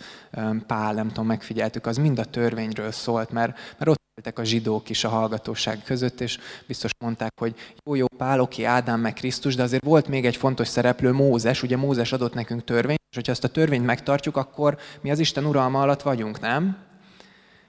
Pál, 0.67 0.95
nem 0.95 1.09
tudom, 1.09 1.27
megfigyeltük, 1.27 1.87
az 1.87 1.97
mind 1.97 2.19
a 2.19 2.25
törvényről 2.25 2.91
szólt, 2.91 3.31
mert, 3.31 3.59
mert 3.79 3.91
ott 3.91 4.01
voltak 4.15 4.39
a 4.39 4.45
zsidók 4.45 4.91
is 4.91 5.05
a 5.05 5.09
hallgatóság 5.09 5.83
között, 5.85 6.21
és 6.21 6.39
biztos 6.67 6.91
mondták, 6.99 7.33
hogy 7.41 7.55
jó, 7.85 7.95
jó, 7.95 8.07
Pál, 8.17 8.41
oké, 8.41 8.63
Ádám 8.65 9.01
meg 9.01 9.13
Krisztus, 9.13 9.55
de 9.55 9.63
azért 9.63 9.85
volt 9.85 10.09
még 10.09 10.27
egy 10.27 10.37
fontos 10.37 10.69
szereplő, 10.69 11.13
Mózes. 11.13 11.63
Ugye 11.63 11.77
Mózes 11.77 12.13
adott 12.13 12.35
nekünk 12.35 12.65
törvényt, 12.65 13.01
és 13.11 13.17
hogyha 13.17 13.33
ezt 13.33 13.45
a 13.45 13.49
törvényt 13.49 13.85
megtartjuk, 13.85 14.37
akkor 14.37 14.79
mi 15.01 15.11
az 15.11 15.19
Isten 15.19 15.45
uralma 15.45 15.81
alatt 15.81 16.03
vagyunk, 16.03 16.41
nem? 16.41 16.77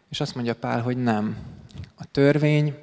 És 0.10 0.20
azt 0.20 0.36
mondja 0.36 0.56
Pál, 0.56 0.82
hogy 0.82 0.98
nem. 0.98 1.38
A 1.96 2.06
törvény 2.12 2.76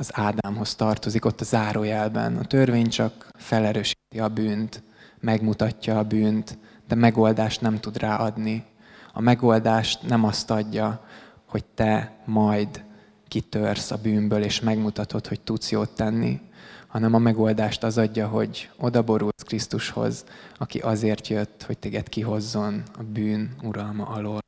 az 0.00 0.10
Ádámhoz 0.12 0.74
tartozik, 0.74 1.24
ott 1.24 1.40
a 1.40 1.44
zárójelben. 1.44 2.36
A 2.36 2.44
törvény 2.44 2.88
csak 2.88 3.28
felerősíti 3.34 4.18
a 4.20 4.28
bűnt, 4.28 4.82
megmutatja 5.18 5.98
a 5.98 6.04
bűnt, 6.04 6.58
de 6.88 6.94
megoldást 6.94 7.60
nem 7.60 7.80
tud 7.80 7.98
ráadni. 7.98 8.64
A 9.12 9.20
megoldást 9.20 10.02
nem 10.02 10.24
azt 10.24 10.50
adja, 10.50 11.06
hogy 11.46 11.64
te 11.64 12.12
majd 12.24 12.84
kitörsz 13.28 13.90
a 13.90 13.96
bűnből, 13.96 14.42
és 14.42 14.60
megmutatod, 14.60 15.26
hogy 15.26 15.40
tudsz 15.40 15.70
jót 15.70 15.90
tenni, 15.90 16.40
hanem 16.86 17.14
a 17.14 17.18
megoldást 17.18 17.82
az 17.82 17.98
adja, 17.98 18.28
hogy 18.28 18.70
odaborulsz 18.76 19.42
Krisztushoz, 19.44 20.24
aki 20.58 20.78
azért 20.78 21.28
jött, 21.28 21.62
hogy 21.62 21.78
téged 21.78 22.08
kihozzon 22.08 22.82
a 22.98 23.02
bűn 23.02 23.54
uralma 23.62 24.06
alól. 24.06 24.38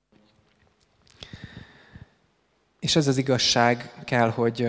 És 2.81 2.97
ez 2.97 3.07
az 3.09 3.17
igazság 3.17 3.93
kell, 4.05 4.31
hogy, 4.31 4.69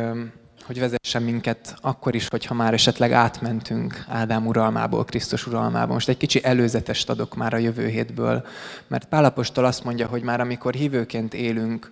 hogy 0.66 0.80
vezessen 0.80 1.24
minket 1.24 1.76
akkor 1.82 2.16
is, 2.16 2.28
hogyha 2.28 2.53
már 2.53 2.74
esetleg 2.74 3.11
átmentünk 3.11 4.05
Ádám 4.07 4.47
uralmából, 4.47 5.05
Krisztus 5.05 5.47
uralmából. 5.47 5.93
Most 5.93 6.09
egy 6.09 6.18
kicsi 6.18 6.43
előzetest 6.43 7.09
adok 7.09 7.36
már 7.36 7.53
a 7.53 7.57
jövő 7.57 7.88
hétből, 7.88 8.45
mert 8.88 9.05
Pálapostól 9.05 9.66
azt 9.66 9.84
mondja, 9.84 10.07
hogy 10.07 10.22
már 10.22 10.39
amikor 10.39 10.74
hívőként 10.74 11.34
élünk, 11.34 11.91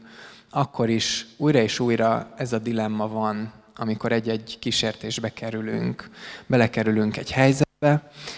akkor 0.50 0.90
is 0.90 1.26
újra 1.38 1.60
és 1.60 1.80
újra 1.80 2.34
ez 2.38 2.54
a 2.54 2.60
dilemma 2.60 3.08
van 3.08 3.52
amikor 3.82 4.12
egy-egy 4.12 4.58
kísértésbe 4.60 5.30
kerülünk, 5.30 6.10
belekerülünk 6.46 7.18
egy 7.18 7.32
helyzetbe, 7.32 7.71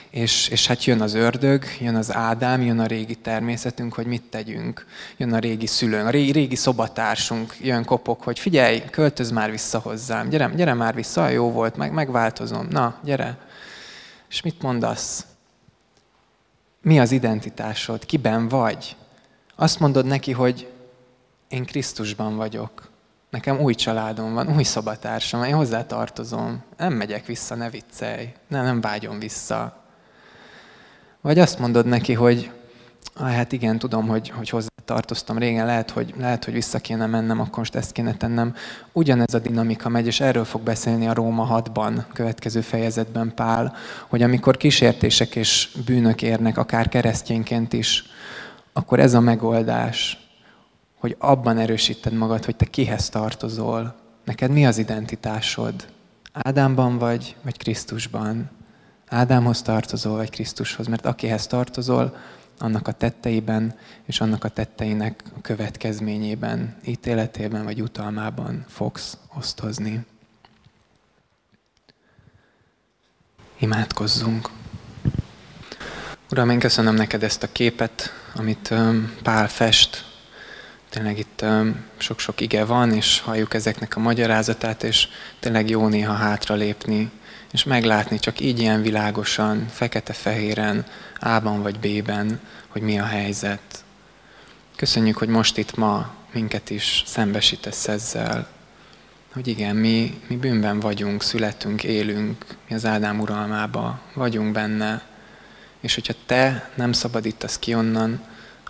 és, 0.10 0.48
és 0.48 0.68
hát 0.68 0.84
jön 0.84 1.02
az 1.02 1.14
ördög, 1.14 1.64
jön 1.80 1.96
az 1.96 2.14
Ádám, 2.14 2.62
jön 2.62 2.80
a 2.80 2.86
régi 2.86 3.16
természetünk, 3.16 3.94
hogy 3.94 4.06
mit 4.06 4.24
tegyünk. 4.24 4.86
Jön 5.18 5.34
a 5.34 5.40
régi 5.40 5.66
szülőnk, 5.66 6.08
a 6.08 6.10
régi, 6.10 6.32
régi 6.32 6.56
szobatársunk, 6.56 7.56
jön 7.62 7.86
kopok, 7.86 8.24
hogy 8.24 8.40
figyelj, 8.40 8.84
költöz 8.92 9.32
már 9.32 9.52
vissza 9.52 9.80
hozzám, 9.80 10.30
gyere, 10.30 10.52
gyere 10.56 10.74
már 10.74 10.96
vissza, 10.96 11.28
jó 11.28 11.52
volt, 11.52 11.76
meg, 11.76 11.92
megváltozom, 11.92 12.68
na, 12.70 13.00
gyere. 13.04 13.38
És 14.30 14.42
mit 14.42 14.62
mondasz? 14.62 15.26
Mi 16.82 17.00
az 17.00 17.12
identitásod? 17.12 18.06
Kiben 18.06 18.48
vagy? 18.48 18.96
Azt 19.56 19.80
mondod 19.80 20.06
neki, 20.06 20.32
hogy 20.32 20.72
én 21.48 21.66
Krisztusban 21.66 22.36
vagyok. 22.36 22.92
Nekem 23.34 23.60
új 23.60 23.74
családom 23.74 24.34
van, 24.34 24.56
új 24.56 24.64
szobatársam, 24.64 25.44
én 25.44 25.54
hozzá 25.54 25.86
tartozom. 25.86 26.64
Nem 26.78 26.94
megyek 26.94 27.26
vissza, 27.26 27.56
ne 27.56 27.70
viccelj. 27.70 28.34
Nem, 28.48 28.64
nem 28.64 28.82
vágyom 28.82 29.20
vissza. 29.20 29.84
Vagy 31.22 31.40
azt 31.40 31.60
mondod 31.60 31.86
neki, 31.86 32.14
hogy 32.14 32.52
ah, 33.16 33.32
hát 33.32 33.52
igen, 33.52 33.80
tudom, 33.80 34.08
hogy, 34.08 34.30
hogy 34.30 34.50
hozzá 34.50 34.68
tartoztam 34.86 35.38
régen, 35.38 35.66
lehet 35.66 35.90
hogy, 35.90 36.14
lehet, 36.18 36.46
hogy 36.46 36.54
vissza 36.54 36.80
kéne 36.80 37.06
mennem, 37.06 37.40
akkor 37.40 37.58
most 37.58 37.76
ezt 37.76 37.92
kéne 37.92 38.16
tennem. 38.16 38.56
Ugyanez 38.92 39.34
a 39.34 39.40
dinamika 39.40 39.90
megy, 39.90 40.08
és 40.08 40.20
erről 40.20 40.46
fog 40.46 40.62
beszélni 40.62 41.08
a 41.08 41.14
Róma 41.14 41.64
6-ban, 41.66 42.04
következő 42.14 42.62
fejezetben 42.62 43.34
Pál, 43.36 43.76
hogy 44.08 44.22
amikor 44.22 44.58
kísértések 44.58 45.36
és 45.36 45.70
bűnök 45.86 46.22
érnek, 46.22 46.58
akár 46.58 46.90
keresztényként 46.90 47.74
is, 47.74 48.04
akkor 48.74 49.00
ez 49.00 49.14
a 49.14 49.20
megoldás, 49.20 50.23
hogy 51.04 51.16
abban 51.20 51.58
erősíted 51.58 52.14
magad, 52.14 52.46
hogy 52.46 52.56
te 52.56 52.66
kihez 52.66 53.10
tartozol. 53.10 53.96
Neked 54.26 54.52
mi 54.52 54.66
az 54.66 54.78
identitásod? 54.78 55.88
Ádámban 56.32 56.98
vagy, 56.98 57.36
vagy 57.42 57.58
Krisztusban? 57.58 58.50
Ádámhoz 59.08 59.62
tartozol, 59.62 60.16
vagy 60.16 60.30
Krisztushoz? 60.30 60.88
Mert 60.88 61.06
akihez 61.06 61.48
tartozol, 61.48 62.18
annak 62.60 62.88
a 62.88 62.92
tetteiben 62.92 63.76
és 64.06 64.22
annak 64.22 64.44
a 64.44 64.50
tetteinek 64.50 65.24
a 65.38 65.42
következményében, 65.42 66.76
ítéletében 66.86 67.64
vagy 67.64 67.82
utalmában 67.82 68.66
fogsz 68.68 69.18
osztozni. 69.38 70.06
Imádkozzunk! 73.60 74.50
Uram, 76.32 76.50
én 76.50 76.60
köszönöm 76.60 76.96
neked 76.96 77.24
ezt 77.24 77.44
a 77.44 77.52
képet, 77.52 78.10
amit 78.36 78.74
Pál 79.24 79.48
fest. 79.48 80.12
Tényleg 80.94 81.18
itt 81.18 81.46
sok-sok 81.98 82.42
ige 82.42 82.66
van, 82.66 82.92
és 82.92 83.20
halljuk 83.20 83.54
ezeknek 83.54 83.96
a 83.96 84.00
magyarázatát, 84.00 84.84
és 84.84 85.08
tényleg 85.40 85.70
jó 85.70 85.88
néha 85.88 86.14
hátralépni, 86.14 87.12
és 87.52 87.64
meglátni 87.64 88.20
csak 88.20 88.40
így 88.40 88.60
ilyen 88.60 88.82
világosan, 88.82 89.68
fekete-fehéren, 89.68 90.86
A-ban 91.20 91.62
vagy 91.62 91.80
B-ben, 91.80 92.40
hogy 92.68 92.82
mi 92.82 93.00
a 93.00 93.06
helyzet. 93.06 93.84
Köszönjük, 94.76 95.18
hogy 95.18 95.28
most 95.28 95.58
itt 95.58 95.76
ma 95.76 96.14
minket 96.32 96.70
is 96.70 97.04
szembesítesz 97.06 97.88
ezzel, 97.88 98.48
hogy 99.34 99.48
igen, 99.48 99.76
mi, 99.76 100.22
mi 100.28 100.36
bűnben 100.36 100.80
vagyunk, 100.80 101.24
születünk, 101.24 101.84
élünk, 101.84 102.46
mi 102.70 102.76
az 102.76 102.86
Ádám 102.86 103.20
uralmába 103.20 104.02
vagyunk 104.14 104.52
benne, 104.52 105.02
és 105.82 105.94
hogyha 105.94 106.14
te 106.26 106.70
nem 106.76 106.92
szabadítasz 106.92 107.60
ki 107.60 107.76
onnan, 107.76 108.22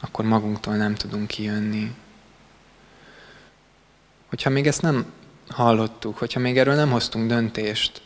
akkor 0.02 0.26
magunktól 0.26 0.76
nem 0.76 0.96
tudunk 0.96 1.28
kijönni. 1.28 1.96
Hogyha 4.34 4.50
még 4.50 4.68
ezt 4.68 4.82
nem 4.82 5.06
hallottuk, 5.48 6.18
hogyha 6.18 6.40
még 6.40 6.58
erről 6.58 6.76
nem 6.76 6.92
hoztunk 6.92 7.28
döntést, 7.28 8.02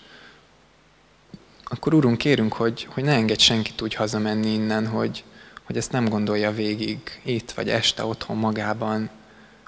akkor 1.64 1.94
Úrunk, 1.94 2.18
kérünk, 2.18 2.54
hogy, 2.54 2.88
hogy 2.90 3.04
ne 3.04 3.14
engedj 3.14 3.44
senkit 3.44 3.82
úgy 3.82 3.94
hazamenni 3.94 4.54
innen, 4.54 4.88
hogy, 4.88 5.24
hogy 5.64 5.78
ezt 5.78 5.92
nem 5.92 6.10
gondolja 6.10 6.52
végig 6.52 7.20
itt 7.24 7.52
vagy 7.52 7.70
este 7.70 8.06
otthon 8.06 8.38
magában, 8.38 9.10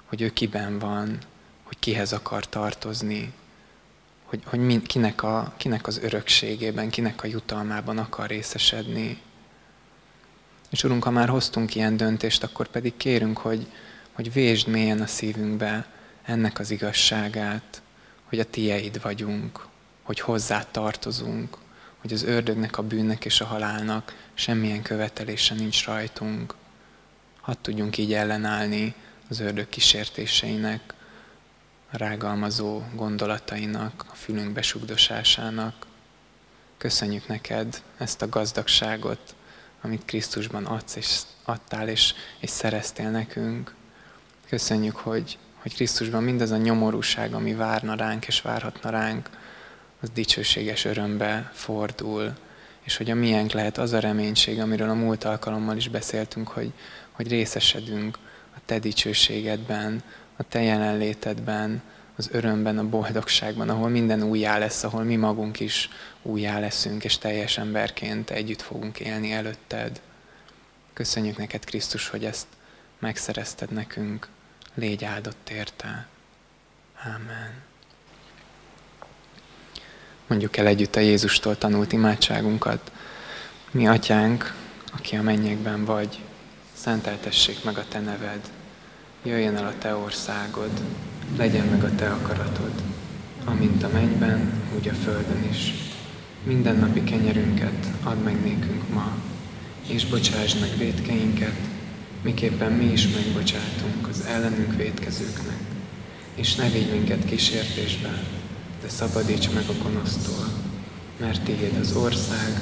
hogy 0.04 0.20
ő 0.20 0.32
kiben 0.32 0.78
van, 0.78 1.18
hogy 1.62 1.78
kihez 1.78 2.12
akar 2.12 2.48
tartozni, 2.48 3.32
hogy, 4.24 4.42
hogy 4.44 4.60
mind, 4.60 4.86
kinek, 4.86 5.22
a, 5.22 5.52
kinek 5.56 5.86
az 5.86 5.98
örökségében, 5.98 6.90
kinek 6.90 7.22
a 7.22 7.26
jutalmában 7.26 7.98
akar 7.98 8.26
részesedni. 8.26 9.20
És 10.70 10.84
Urunk, 10.84 11.04
ha 11.04 11.10
már 11.10 11.28
hoztunk 11.28 11.74
ilyen 11.74 11.96
döntést, 11.96 12.42
akkor 12.42 12.68
pedig 12.68 12.96
kérünk, 12.96 13.38
hogy, 13.38 13.66
hogy 14.12 14.32
vésd 14.32 14.68
mélyen 14.68 15.00
a 15.00 15.06
szívünkbe 15.06 15.98
ennek 16.22 16.58
az 16.58 16.70
igazságát, 16.70 17.82
hogy 18.24 18.38
a 18.38 18.50
tieid 18.50 19.02
vagyunk, 19.02 19.66
hogy 20.02 20.20
hozzá 20.20 20.64
tartozunk, 20.70 21.56
hogy 22.00 22.12
az 22.12 22.22
ördögnek, 22.22 22.78
a 22.78 22.82
bűnnek 22.82 23.24
és 23.24 23.40
a 23.40 23.46
halálnak 23.46 24.28
semmilyen 24.34 24.82
követelése 24.82 25.54
nincs 25.54 25.84
rajtunk. 25.84 26.54
Hadd 27.40 27.56
tudjunk 27.60 27.98
így 27.98 28.12
ellenállni 28.12 28.94
az 29.28 29.40
ördög 29.40 29.68
kísértéseinek, 29.68 30.94
a 31.92 31.96
rágalmazó 31.96 32.82
gondolatainak, 32.94 34.04
a 34.10 34.14
fülünk 34.14 34.52
besugdosásának. 34.52 35.86
Köszönjük 36.76 37.26
neked 37.26 37.82
ezt 37.98 38.22
a 38.22 38.28
gazdagságot, 38.28 39.34
amit 39.80 40.04
Krisztusban 40.04 40.64
adsz 40.64 40.96
és 40.96 41.20
adtál 41.44 41.88
és, 41.88 42.14
és 42.38 42.50
szereztél 42.50 43.10
nekünk. 43.10 43.74
Köszönjük, 44.48 44.96
hogy, 44.96 45.38
hogy 45.62 45.74
Krisztusban 45.74 46.22
mindaz 46.22 46.50
a 46.50 46.56
nyomorúság, 46.56 47.34
ami 47.34 47.54
várna 47.54 47.94
ránk 47.94 48.26
és 48.26 48.40
várhatna 48.40 48.90
ránk, 48.90 49.30
az 50.00 50.10
dicsőséges 50.10 50.84
örömbe 50.84 51.50
fordul, 51.54 52.36
és 52.82 52.96
hogy 52.96 53.10
a 53.10 53.14
miénk 53.14 53.52
lehet 53.52 53.78
az 53.78 53.92
a 53.92 53.98
reménység, 53.98 54.60
amiről 54.60 54.88
a 54.90 54.94
múlt 54.94 55.24
alkalommal 55.24 55.76
is 55.76 55.88
beszéltünk, 55.88 56.48
hogy, 56.48 56.72
hogy 57.10 57.28
részesedünk 57.28 58.18
a 58.56 58.58
Te 58.66 58.78
dicsőségedben, 58.78 60.02
a 60.36 60.42
Te 60.42 60.62
jelenlétedben, 60.62 61.82
az 62.16 62.28
örömben, 62.32 62.78
a 62.78 62.88
boldogságban, 62.88 63.68
ahol 63.68 63.88
minden 63.88 64.22
újjá 64.22 64.58
lesz, 64.58 64.84
ahol 64.84 65.02
mi 65.02 65.16
magunk 65.16 65.60
is 65.60 65.88
újjá 66.22 66.58
leszünk, 66.58 67.04
és 67.04 67.18
teljes 67.18 67.58
emberként 67.58 68.30
együtt 68.30 68.62
fogunk 68.62 69.00
élni 69.00 69.32
előtted. 69.32 70.00
Köszönjük 70.92 71.36
neked, 71.36 71.64
Krisztus, 71.64 72.08
hogy 72.08 72.24
ezt 72.24 72.46
megszerezted 72.98 73.70
nekünk. 73.70 74.28
Légy 74.74 75.04
áldott 75.04 75.50
érte. 75.50 76.06
Amen. 77.04 77.52
Mondjuk 80.26 80.56
el 80.56 80.66
együtt 80.66 80.96
a 80.96 81.00
Jézustól 81.00 81.58
tanult 81.58 81.92
imádságunkat. 81.92 82.92
Mi 83.70 83.86
atyánk, 83.86 84.54
aki 84.92 85.16
a 85.16 85.22
mennyekben 85.22 85.84
vagy, 85.84 86.18
szenteltessék 86.72 87.64
meg 87.64 87.78
a 87.78 87.84
te 87.88 88.00
neved. 88.00 88.50
Jöjjön 89.22 89.56
el 89.56 89.66
a 89.66 89.78
te 89.78 89.94
országod, 89.94 90.80
legyen 91.36 91.66
meg 91.66 91.84
a 91.84 91.94
te 91.94 92.10
akaratod, 92.10 92.82
amint 93.44 93.82
a 93.82 93.88
mennyben, 93.88 94.62
úgy 94.76 94.88
a 94.88 94.92
földön 94.92 95.48
is. 95.50 95.72
Minden 96.42 96.76
napi 96.76 97.04
kenyerünket 97.04 97.86
add 98.02 98.16
meg 98.16 98.40
nékünk 98.40 98.88
ma, 98.88 99.16
és 99.86 100.06
bocsásd 100.06 100.60
meg 100.60 100.76
védkeinket, 100.76 101.69
miképpen 102.22 102.72
mi 102.72 102.84
is 102.84 103.08
megbocsátunk 103.08 104.08
az 104.08 104.24
ellenünk 104.26 104.76
védkezőknek. 104.76 105.58
És 106.34 106.54
ne 106.54 106.68
vigy 106.68 106.90
minket 106.90 107.24
kísértésbe, 107.24 108.22
de 108.82 108.88
szabadíts 108.88 109.50
meg 109.50 109.64
a 109.68 109.82
gonosztól, 109.82 110.46
mert 111.16 111.42
tiéd 111.42 111.76
az 111.80 111.96
ország, 111.96 112.60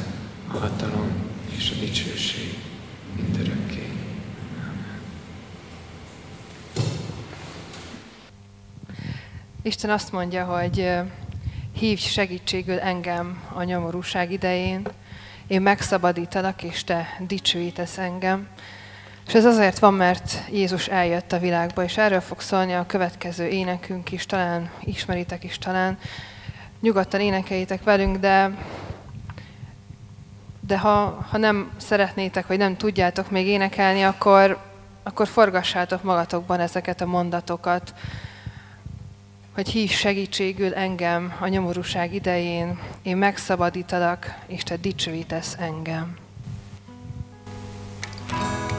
a 0.53 0.57
hatalom 0.57 1.13
és 1.57 1.71
a 1.71 1.81
dicsőség 1.81 2.59
mindörökké. 3.17 3.93
Isten 9.63 9.91
azt 9.91 10.13
mondja, 10.13 10.45
hogy 10.45 10.91
hívj 11.73 12.01
segítségül 12.01 12.79
engem 12.79 13.43
a 13.53 13.63
nyomorúság 13.63 14.33
idején, 14.33 14.89
én 15.47 15.63
megszabadítalak, 15.63 16.63
és 16.63 16.85
te 16.85 17.07
dicsőítesz 17.27 17.99
engem. 17.99 18.49
És 19.29 19.35
ez 19.35 19.45
azért 19.45 19.79
van, 19.79 19.95
mert 19.95 20.33
Jézus 20.51 20.87
eljött 20.89 21.33
a 21.33 21.39
világba, 21.39 21.85
és 21.85 21.97
erről 21.97 22.21
fog 22.21 22.41
szólni 22.41 22.75
a 22.75 22.87
következő 22.87 23.47
énekünk 23.47 24.13
is, 24.13 24.27
talán 24.27 24.71
ismeritek 24.81 25.45
is 25.45 25.59
talán. 25.59 25.99
Nyugodtan 26.81 27.21
énekeljétek 27.21 27.85
velünk, 27.85 28.17
de, 28.17 28.51
de 30.61 30.79
ha, 30.79 31.27
ha 31.31 31.39
nem 31.39 31.71
szeretnétek, 31.77 32.47
vagy 32.47 32.59
nem 32.59 32.77
tudjátok 32.77 33.31
még 33.31 33.47
énekelni, 33.47 34.03
akkor, 34.03 34.59
akkor 35.03 35.29
forgassátok 35.29 36.03
magatokban 36.03 36.61
ezeket 36.61 37.01
a 37.01 37.07
mondatokat, 37.07 37.95
hogy 39.55 39.69
hív 39.69 39.91
segítségül 39.91 40.75
engem 40.75 41.37
a 41.41 41.47
nyomorúság 41.47 42.15
idején, 42.15 42.79
én 43.03 43.17
megszabadítalak, 43.17 44.39
és 44.47 44.63
te 44.63 44.77
dicsőítesz 44.77 45.57
engem. 45.59 46.17
megmenekülsz. 48.29 48.78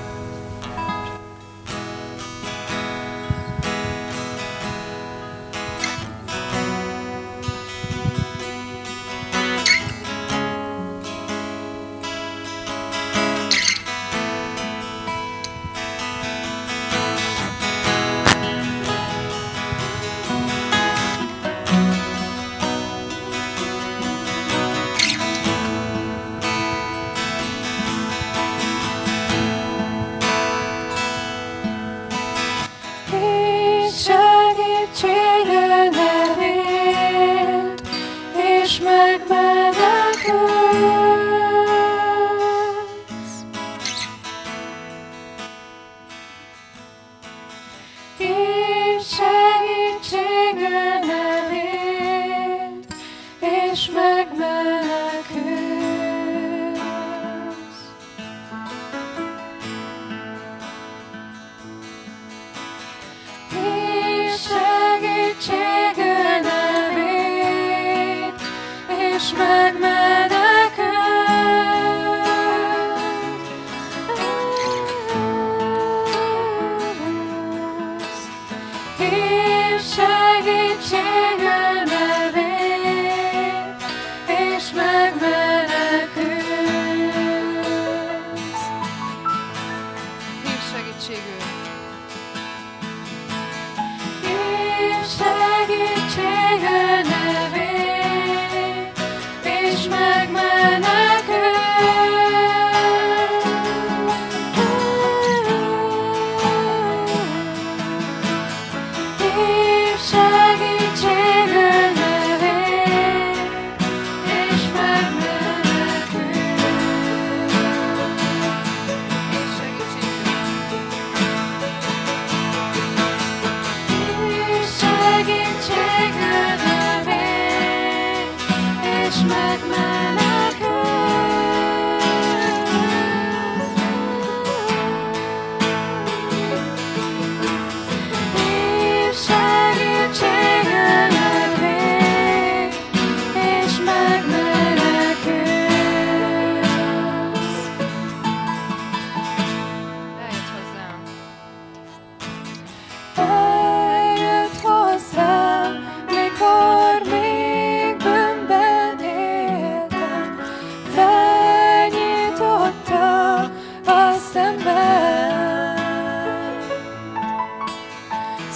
Hey. 48.20 48.49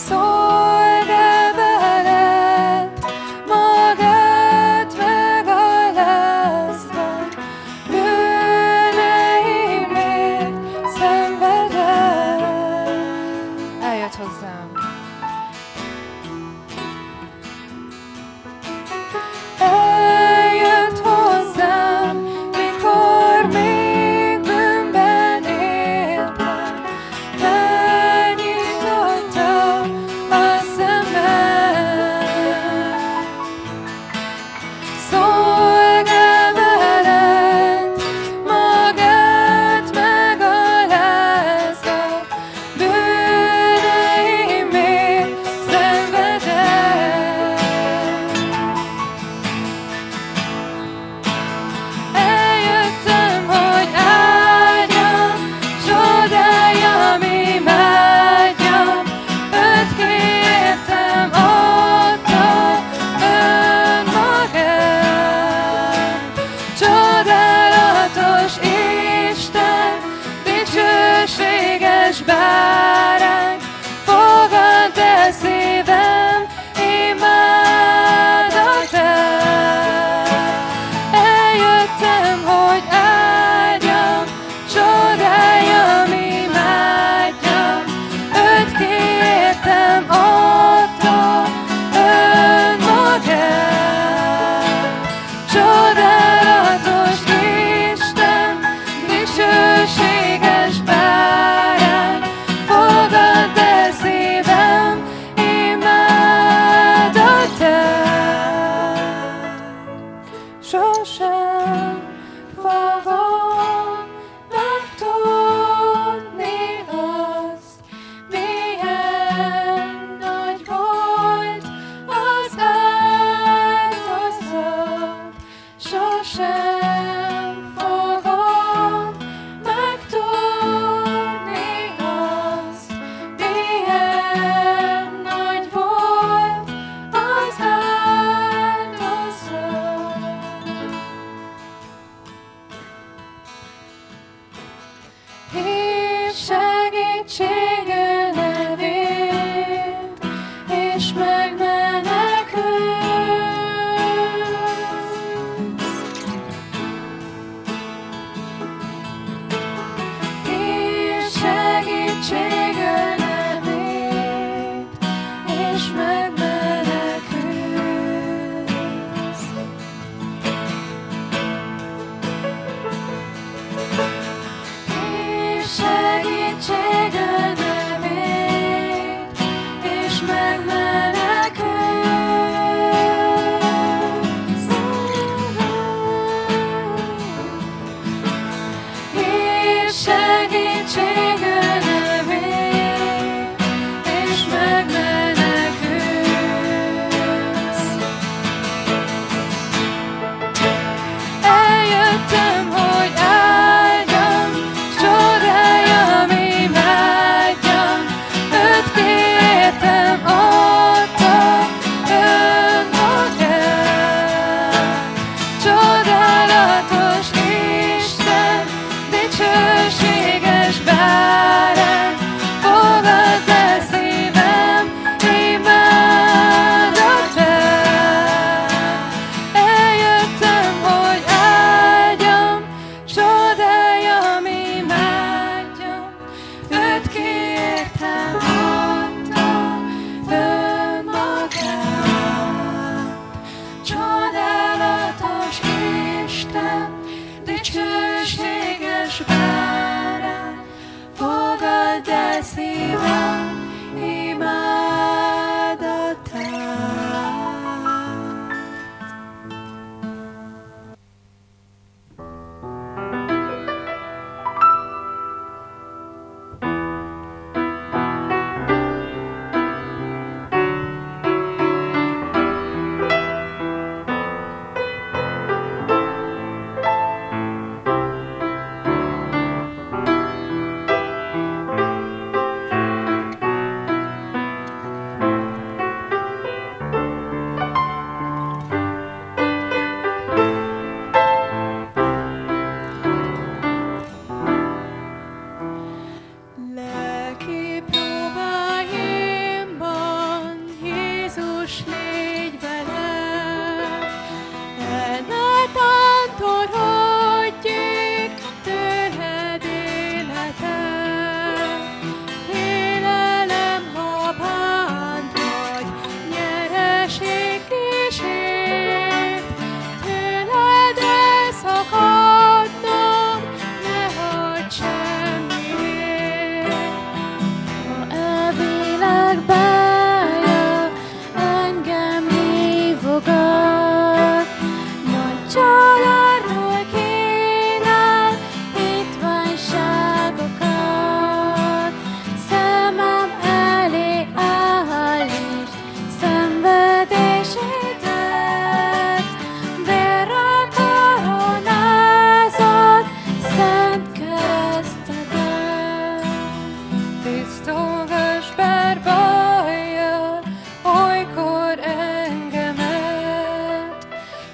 so 0.04 0.33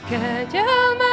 que 0.10 0.16
yo 0.52 0.64
me 0.98 1.09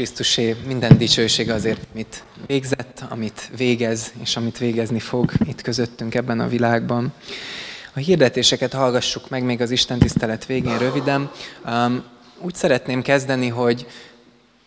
Krisztusé 0.00 0.56
minden 0.66 0.98
dicsőség 0.98 1.50
azért, 1.50 1.80
amit 1.92 2.24
végzett, 2.46 3.04
amit 3.08 3.50
végez, 3.56 4.12
és 4.22 4.36
amit 4.36 4.58
végezni 4.58 4.98
fog 4.98 5.32
itt 5.44 5.62
közöttünk 5.62 6.14
ebben 6.14 6.40
a 6.40 6.48
világban. 6.48 7.12
A 7.92 7.98
hirdetéseket 7.98 8.72
hallgassuk 8.72 9.28
meg 9.28 9.42
még 9.42 9.60
az 9.60 9.70
Isten 9.70 9.98
tisztelet 9.98 10.46
végén 10.46 10.78
röviden. 10.78 11.30
Um, 11.66 12.04
úgy 12.38 12.54
szeretném 12.54 13.02
kezdeni, 13.02 13.48
hogy 13.48 13.86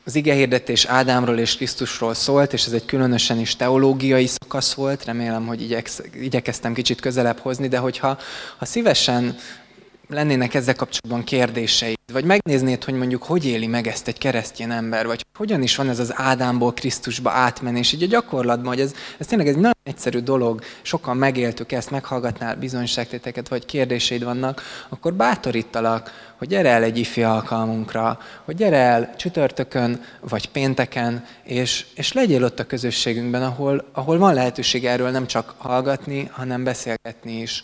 az 0.05 0.15
ige 0.15 0.33
hirdetés 0.33 0.85
Ádámról 0.85 1.39
és 1.39 1.55
Krisztusról 1.55 2.13
szólt, 2.13 2.53
és 2.53 2.65
ez 2.65 2.71
egy 2.71 2.85
különösen 2.85 3.39
is 3.39 3.55
teológiai 3.55 4.27
szakasz 4.27 4.73
volt, 4.73 5.05
remélem, 5.05 5.47
hogy 5.47 5.61
igyeksz, 5.61 6.01
igyekeztem 6.21 6.73
kicsit 6.73 7.01
közelebb 7.01 7.39
hozni, 7.39 7.67
de 7.67 7.77
hogyha 7.77 8.19
ha 8.57 8.65
szívesen 8.65 9.35
lennének 10.07 10.53
ezzel 10.53 10.75
kapcsolatban 10.75 11.23
kérdéseid, 11.23 11.97
vagy 12.13 12.25
megnéznéd, 12.25 12.83
hogy 12.83 12.93
mondjuk 12.93 13.23
hogy 13.23 13.45
éli 13.45 13.67
meg 13.67 13.87
ezt 13.87 14.07
egy 14.07 14.17
keresztény 14.17 14.71
ember, 14.71 15.05
vagy 15.05 15.25
hogyan 15.37 15.61
is 15.61 15.75
van 15.75 15.89
ez 15.89 15.99
az 15.99 16.13
Ádámból 16.15 16.73
Krisztusba 16.73 17.31
átmenés, 17.31 17.91
így 17.91 18.03
a 18.03 18.07
gyakorlatban, 18.07 18.67
hogy 18.67 18.79
ez, 18.79 18.93
ez 19.17 19.25
tényleg 19.25 19.47
egy 19.47 19.55
nagyon 19.55 19.71
egyszerű 19.83 20.19
dolog, 20.19 20.61
sokan 20.81 21.17
megéltük 21.17 21.71
ezt, 21.71 21.91
meghallgatnál 21.91 22.55
bizonyságtéteket, 22.55 23.47
vagy 23.47 23.65
kérdéseid 23.65 24.23
vannak, 24.23 24.61
akkor 24.89 25.13
bátorítalak, 25.13 26.33
hogy 26.37 26.47
gyere 26.47 26.69
el 26.69 26.83
egy 26.83 26.97
ifi 26.97 27.23
alkalmunkra, 27.23 28.19
hogy 28.45 28.55
gyere 28.55 28.77
el 28.77 29.15
csütörtökön, 29.15 30.03
vagy 30.19 30.49
pénteken, 30.49 31.25
és, 31.43 31.85
és 31.95 32.13
legyél 32.13 32.43
ott 32.43 32.59
a 32.59 32.65
közösségünkben, 32.65 33.43
ahol, 33.43 33.85
ahol 33.93 34.17
van 34.17 34.33
lehetőség 34.33 34.85
erről 34.85 35.09
nem 35.09 35.27
csak 35.27 35.53
hallgatni, 35.57 36.29
hanem 36.31 36.63
beszélgetni 36.63 37.41
is. 37.41 37.63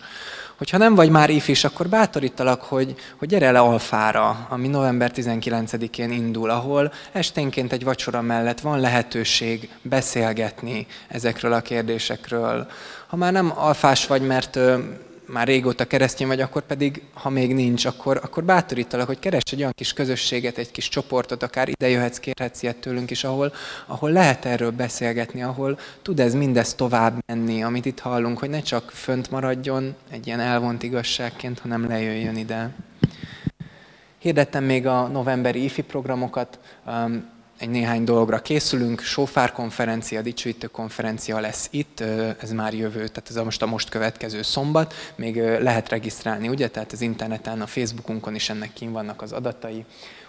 Hogyha 0.59 0.77
nem 0.77 0.95
vagy 0.95 1.09
már 1.09 1.29
ifis, 1.29 1.63
akkor 1.63 1.89
bátorítalak, 1.89 2.61
hogy, 2.61 2.95
hogy 3.17 3.27
gyere 3.27 3.45
el 3.45 3.55
Alfára, 3.55 4.47
ami 4.49 4.67
november 4.67 5.11
19-én 5.15 6.11
indul, 6.11 6.49
ahol 6.49 6.93
esténként 7.11 7.71
egy 7.71 7.83
vacsora 7.83 8.21
mellett 8.21 8.59
van 8.59 8.79
lehetőség 8.79 9.69
beszélgetni 9.81 10.87
ezekről 11.07 11.53
a 11.53 11.61
kérdésekről. 11.61 12.67
Ha 13.07 13.15
már 13.15 13.31
nem 13.31 13.53
alfás 13.55 14.07
vagy, 14.07 14.21
mert 14.21 14.59
már 15.31 15.47
régóta 15.47 15.85
keresztény 15.85 16.27
vagy, 16.27 16.41
akkor 16.41 16.61
pedig, 16.61 17.01
ha 17.13 17.29
még 17.29 17.53
nincs, 17.53 17.85
akkor, 17.85 18.19
akkor 18.23 18.43
bátorítalak, 18.43 19.07
hogy 19.07 19.19
keresd 19.19 19.47
egy 19.51 19.59
olyan 19.59 19.73
kis 19.75 19.93
közösséget, 19.93 20.57
egy 20.57 20.71
kis 20.71 20.89
csoportot, 20.89 21.43
akár 21.43 21.69
ide 21.69 21.89
jöhetsz, 21.89 22.17
kérhetsz 22.17 22.61
ilyet 22.61 22.77
tőlünk 22.77 23.11
is, 23.11 23.23
ahol, 23.23 23.53
ahol 23.85 24.11
lehet 24.11 24.45
erről 24.45 24.71
beszélgetni, 24.71 25.41
ahol 25.41 25.79
tud 26.01 26.19
ez 26.19 26.33
mindez 26.33 26.73
tovább 26.73 27.23
menni, 27.25 27.63
amit 27.63 27.85
itt 27.85 27.99
hallunk, 27.99 28.39
hogy 28.39 28.49
ne 28.49 28.61
csak 28.61 28.91
fönt 28.91 29.31
maradjon 29.31 29.95
egy 30.09 30.27
ilyen 30.27 30.39
elvont 30.39 30.83
igazságként, 30.83 31.59
hanem 31.59 31.87
lejöjjön 31.87 32.35
ide. 32.37 32.75
Hirdettem 34.17 34.63
még 34.63 34.87
a 34.87 35.07
novemberi 35.07 35.63
IFI 35.63 35.81
programokat, 35.81 36.59
um, 36.85 37.37
egy 37.59 37.69
néhány 37.69 38.03
dologra 38.03 38.41
készülünk, 38.41 39.01
Sofár 39.01 39.51
konferencia, 39.51 40.21
dicsőítő 40.21 40.67
konferencia 40.67 41.39
lesz 41.39 41.67
itt, 41.71 42.03
ez 42.39 42.51
már 42.51 42.73
jövő, 42.73 43.07
tehát 43.07 43.29
ez 43.29 43.35
a 43.35 43.43
most 43.43 43.61
a 43.61 43.65
most 43.65 43.89
következő 43.89 44.41
szombat, 44.41 44.93
még 45.15 45.35
lehet 45.37 45.89
regisztrálni, 45.89 46.47
ugye, 46.47 46.69
tehát 46.69 46.91
az 46.91 47.01
interneten, 47.01 47.61
a 47.61 47.67
Facebookunkon 47.67 48.35
is 48.35 48.49
ennek 48.49 48.73
kín 48.73 48.91
vannak 48.91 49.21
az 49.21 49.31
adatai. 49.31 49.85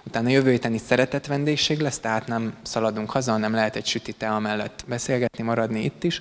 Utána 0.06 0.28
jövő 0.28 0.50
héten 0.50 0.74
is 0.74 0.80
szeretett 0.80 1.26
vendégség 1.26 1.80
lesz, 1.80 1.98
tehát 1.98 2.26
nem 2.26 2.54
szaladunk 2.62 3.10
haza, 3.10 3.32
hanem 3.32 3.54
lehet 3.54 3.76
egy 3.76 3.86
süti 3.86 4.12
tea 4.12 4.38
mellett 4.38 4.84
beszélgetni, 4.88 5.44
maradni 5.44 5.84
itt 5.84 6.04
is. 6.04 6.20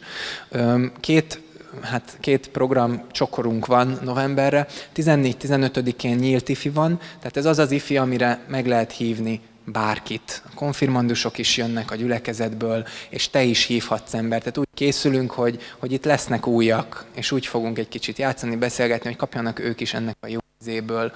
Két 1.00 1.42
hát 1.82 2.18
két 2.20 2.50
program 2.50 3.04
csokorunk 3.12 3.66
van 3.66 4.00
novemberre. 4.04 4.68
14-15-én 4.96 6.16
nyílt 6.16 6.50
ifi 6.50 6.70
van, 6.70 7.00
tehát 7.18 7.38
ez 7.38 7.46
az 7.46 7.60
az 7.60 7.72
ifi, 7.72 7.98
amire 7.98 8.40
meg 8.48 8.68
lehet 8.68 8.92
hívni 8.92 9.42
bárkit. 9.72 10.44
A 10.46 10.54
konfirmandusok 10.56 11.38
is 11.38 11.58
jönnek 11.58 11.92
a 11.92 11.96
gyülekezetből, 11.96 12.88
és 13.10 13.30
te 13.30 13.44
is 13.44 13.66
hívhatsz 13.66 14.14
embert. 14.14 14.42
Tehát 14.42 14.58
úgy 14.58 14.68
készülünk, 14.74 15.32
hogy, 15.32 15.62
hogy 15.78 15.92
itt 15.92 16.06
lesznek 16.06 16.48
újak, 16.48 17.06
és 17.16 17.32
úgy 17.32 17.46
fogunk 17.46 17.78
egy 17.78 17.90
kicsit 17.90 18.18
játszani, 18.18 18.56
beszélgetni, 18.56 19.10
hogy 19.10 19.18
kapjanak 19.18 19.60
ők 19.60 19.82
is 19.82 19.94
ennek 19.94 20.18
a 20.20 20.28
jó 20.28 20.40
izéből. 20.62 21.12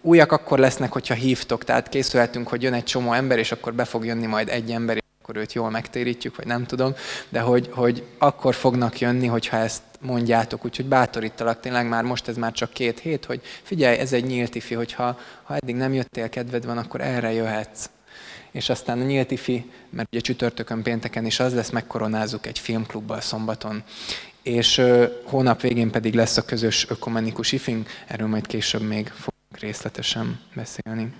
Újak 0.00 0.32
akkor 0.32 0.58
lesznek, 0.58 0.92
hogyha 0.92 1.14
hívtok, 1.14 1.64
tehát 1.64 1.88
készülhetünk, 1.88 2.48
hogy 2.48 2.62
jön 2.62 2.72
egy 2.72 2.84
csomó 2.84 3.12
ember, 3.12 3.38
és 3.38 3.52
akkor 3.52 3.74
be 3.74 3.84
fog 3.84 4.04
jönni 4.04 4.26
majd 4.26 4.48
egy 4.48 4.70
ember, 4.70 5.03
akkor 5.24 5.36
őt 5.36 5.52
jól 5.52 5.70
megtérítjük, 5.70 6.36
vagy 6.36 6.46
nem 6.46 6.66
tudom, 6.66 6.94
de 7.28 7.40
hogy, 7.40 7.68
hogy 7.72 8.02
akkor 8.18 8.54
fognak 8.54 9.00
jönni, 9.00 9.26
hogyha 9.26 9.56
ezt 9.56 9.82
mondjátok, 10.00 10.64
úgyhogy 10.64 10.86
bátorítalak 10.86 11.60
tényleg 11.60 11.88
már 11.88 12.02
most 12.02 12.28
ez 12.28 12.36
már 12.36 12.52
csak 12.52 12.72
két 12.72 12.98
hét, 12.98 13.24
hogy 13.24 13.40
figyelj, 13.62 13.98
ez 13.98 14.12
egy 14.12 14.24
nyílt 14.24 14.54
ifi, 14.54 14.74
hogyha 14.74 15.18
ha 15.42 15.54
eddig 15.56 15.74
nem 15.74 15.92
jöttél, 15.92 16.28
kedved 16.28 16.66
van, 16.66 16.78
akkor 16.78 17.00
erre 17.00 17.32
jöhetsz. 17.32 17.86
És 18.50 18.68
aztán 18.68 19.00
a 19.00 19.04
nyílt 19.04 19.30
ifi, 19.30 19.70
mert 19.90 20.08
ugye 20.12 20.20
csütörtökön, 20.20 20.82
pénteken 20.82 21.26
is 21.26 21.40
az 21.40 21.54
lesz, 21.54 21.70
megkoronázzuk 21.70 22.46
egy 22.46 22.58
filmklubbal 22.58 23.20
szombaton. 23.20 23.82
és 24.42 24.78
ö, 24.78 25.06
hónap 25.24 25.60
végén 25.60 25.90
pedig 25.90 26.14
lesz 26.14 26.36
a 26.36 26.44
közös 26.44 26.86
ökumenikus 26.90 27.52
ifing, 27.52 27.86
erről 28.06 28.28
majd 28.28 28.46
később 28.46 28.82
még 28.82 29.08
fogunk 29.08 29.58
részletesen 29.60 30.40
beszélni. 30.54 31.12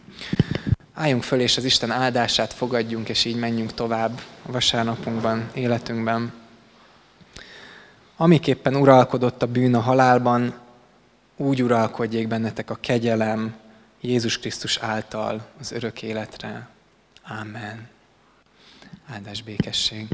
Álljunk 0.94 1.22
föl, 1.22 1.40
és 1.40 1.56
az 1.56 1.64
Isten 1.64 1.90
áldását 1.90 2.52
fogadjunk, 2.52 3.08
és 3.08 3.24
így 3.24 3.36
menjünk 3.36 3.74
tovább 3.74 4.20
a 4.46 4.52
vasárnapunkban, 4.52 5.50
életünkben. 5.54 6.32
Amiképpen 8.16 8.76
uralkodott 8.76 9.42
a 9.42 9.46
bűn 9.46 9.74
a 9.74 9.80
halálban, 9.80 10.54
úgy 11.36 11.62
uralkodjék 11.62 12.28
bennetek 12.28 12.70
a 12.70 12.78
kegyelem 12.80 13.54
Jézus 14.00 14.38
Krisztus 14.38 14.76
által 14.76 15.46
az 15.60 15.72
örök 15.72 16.02
életre. 16.02 16.68
Amen. 17.40 17.88
Áldás 19.06 19.42
békesség. 19.42 20.08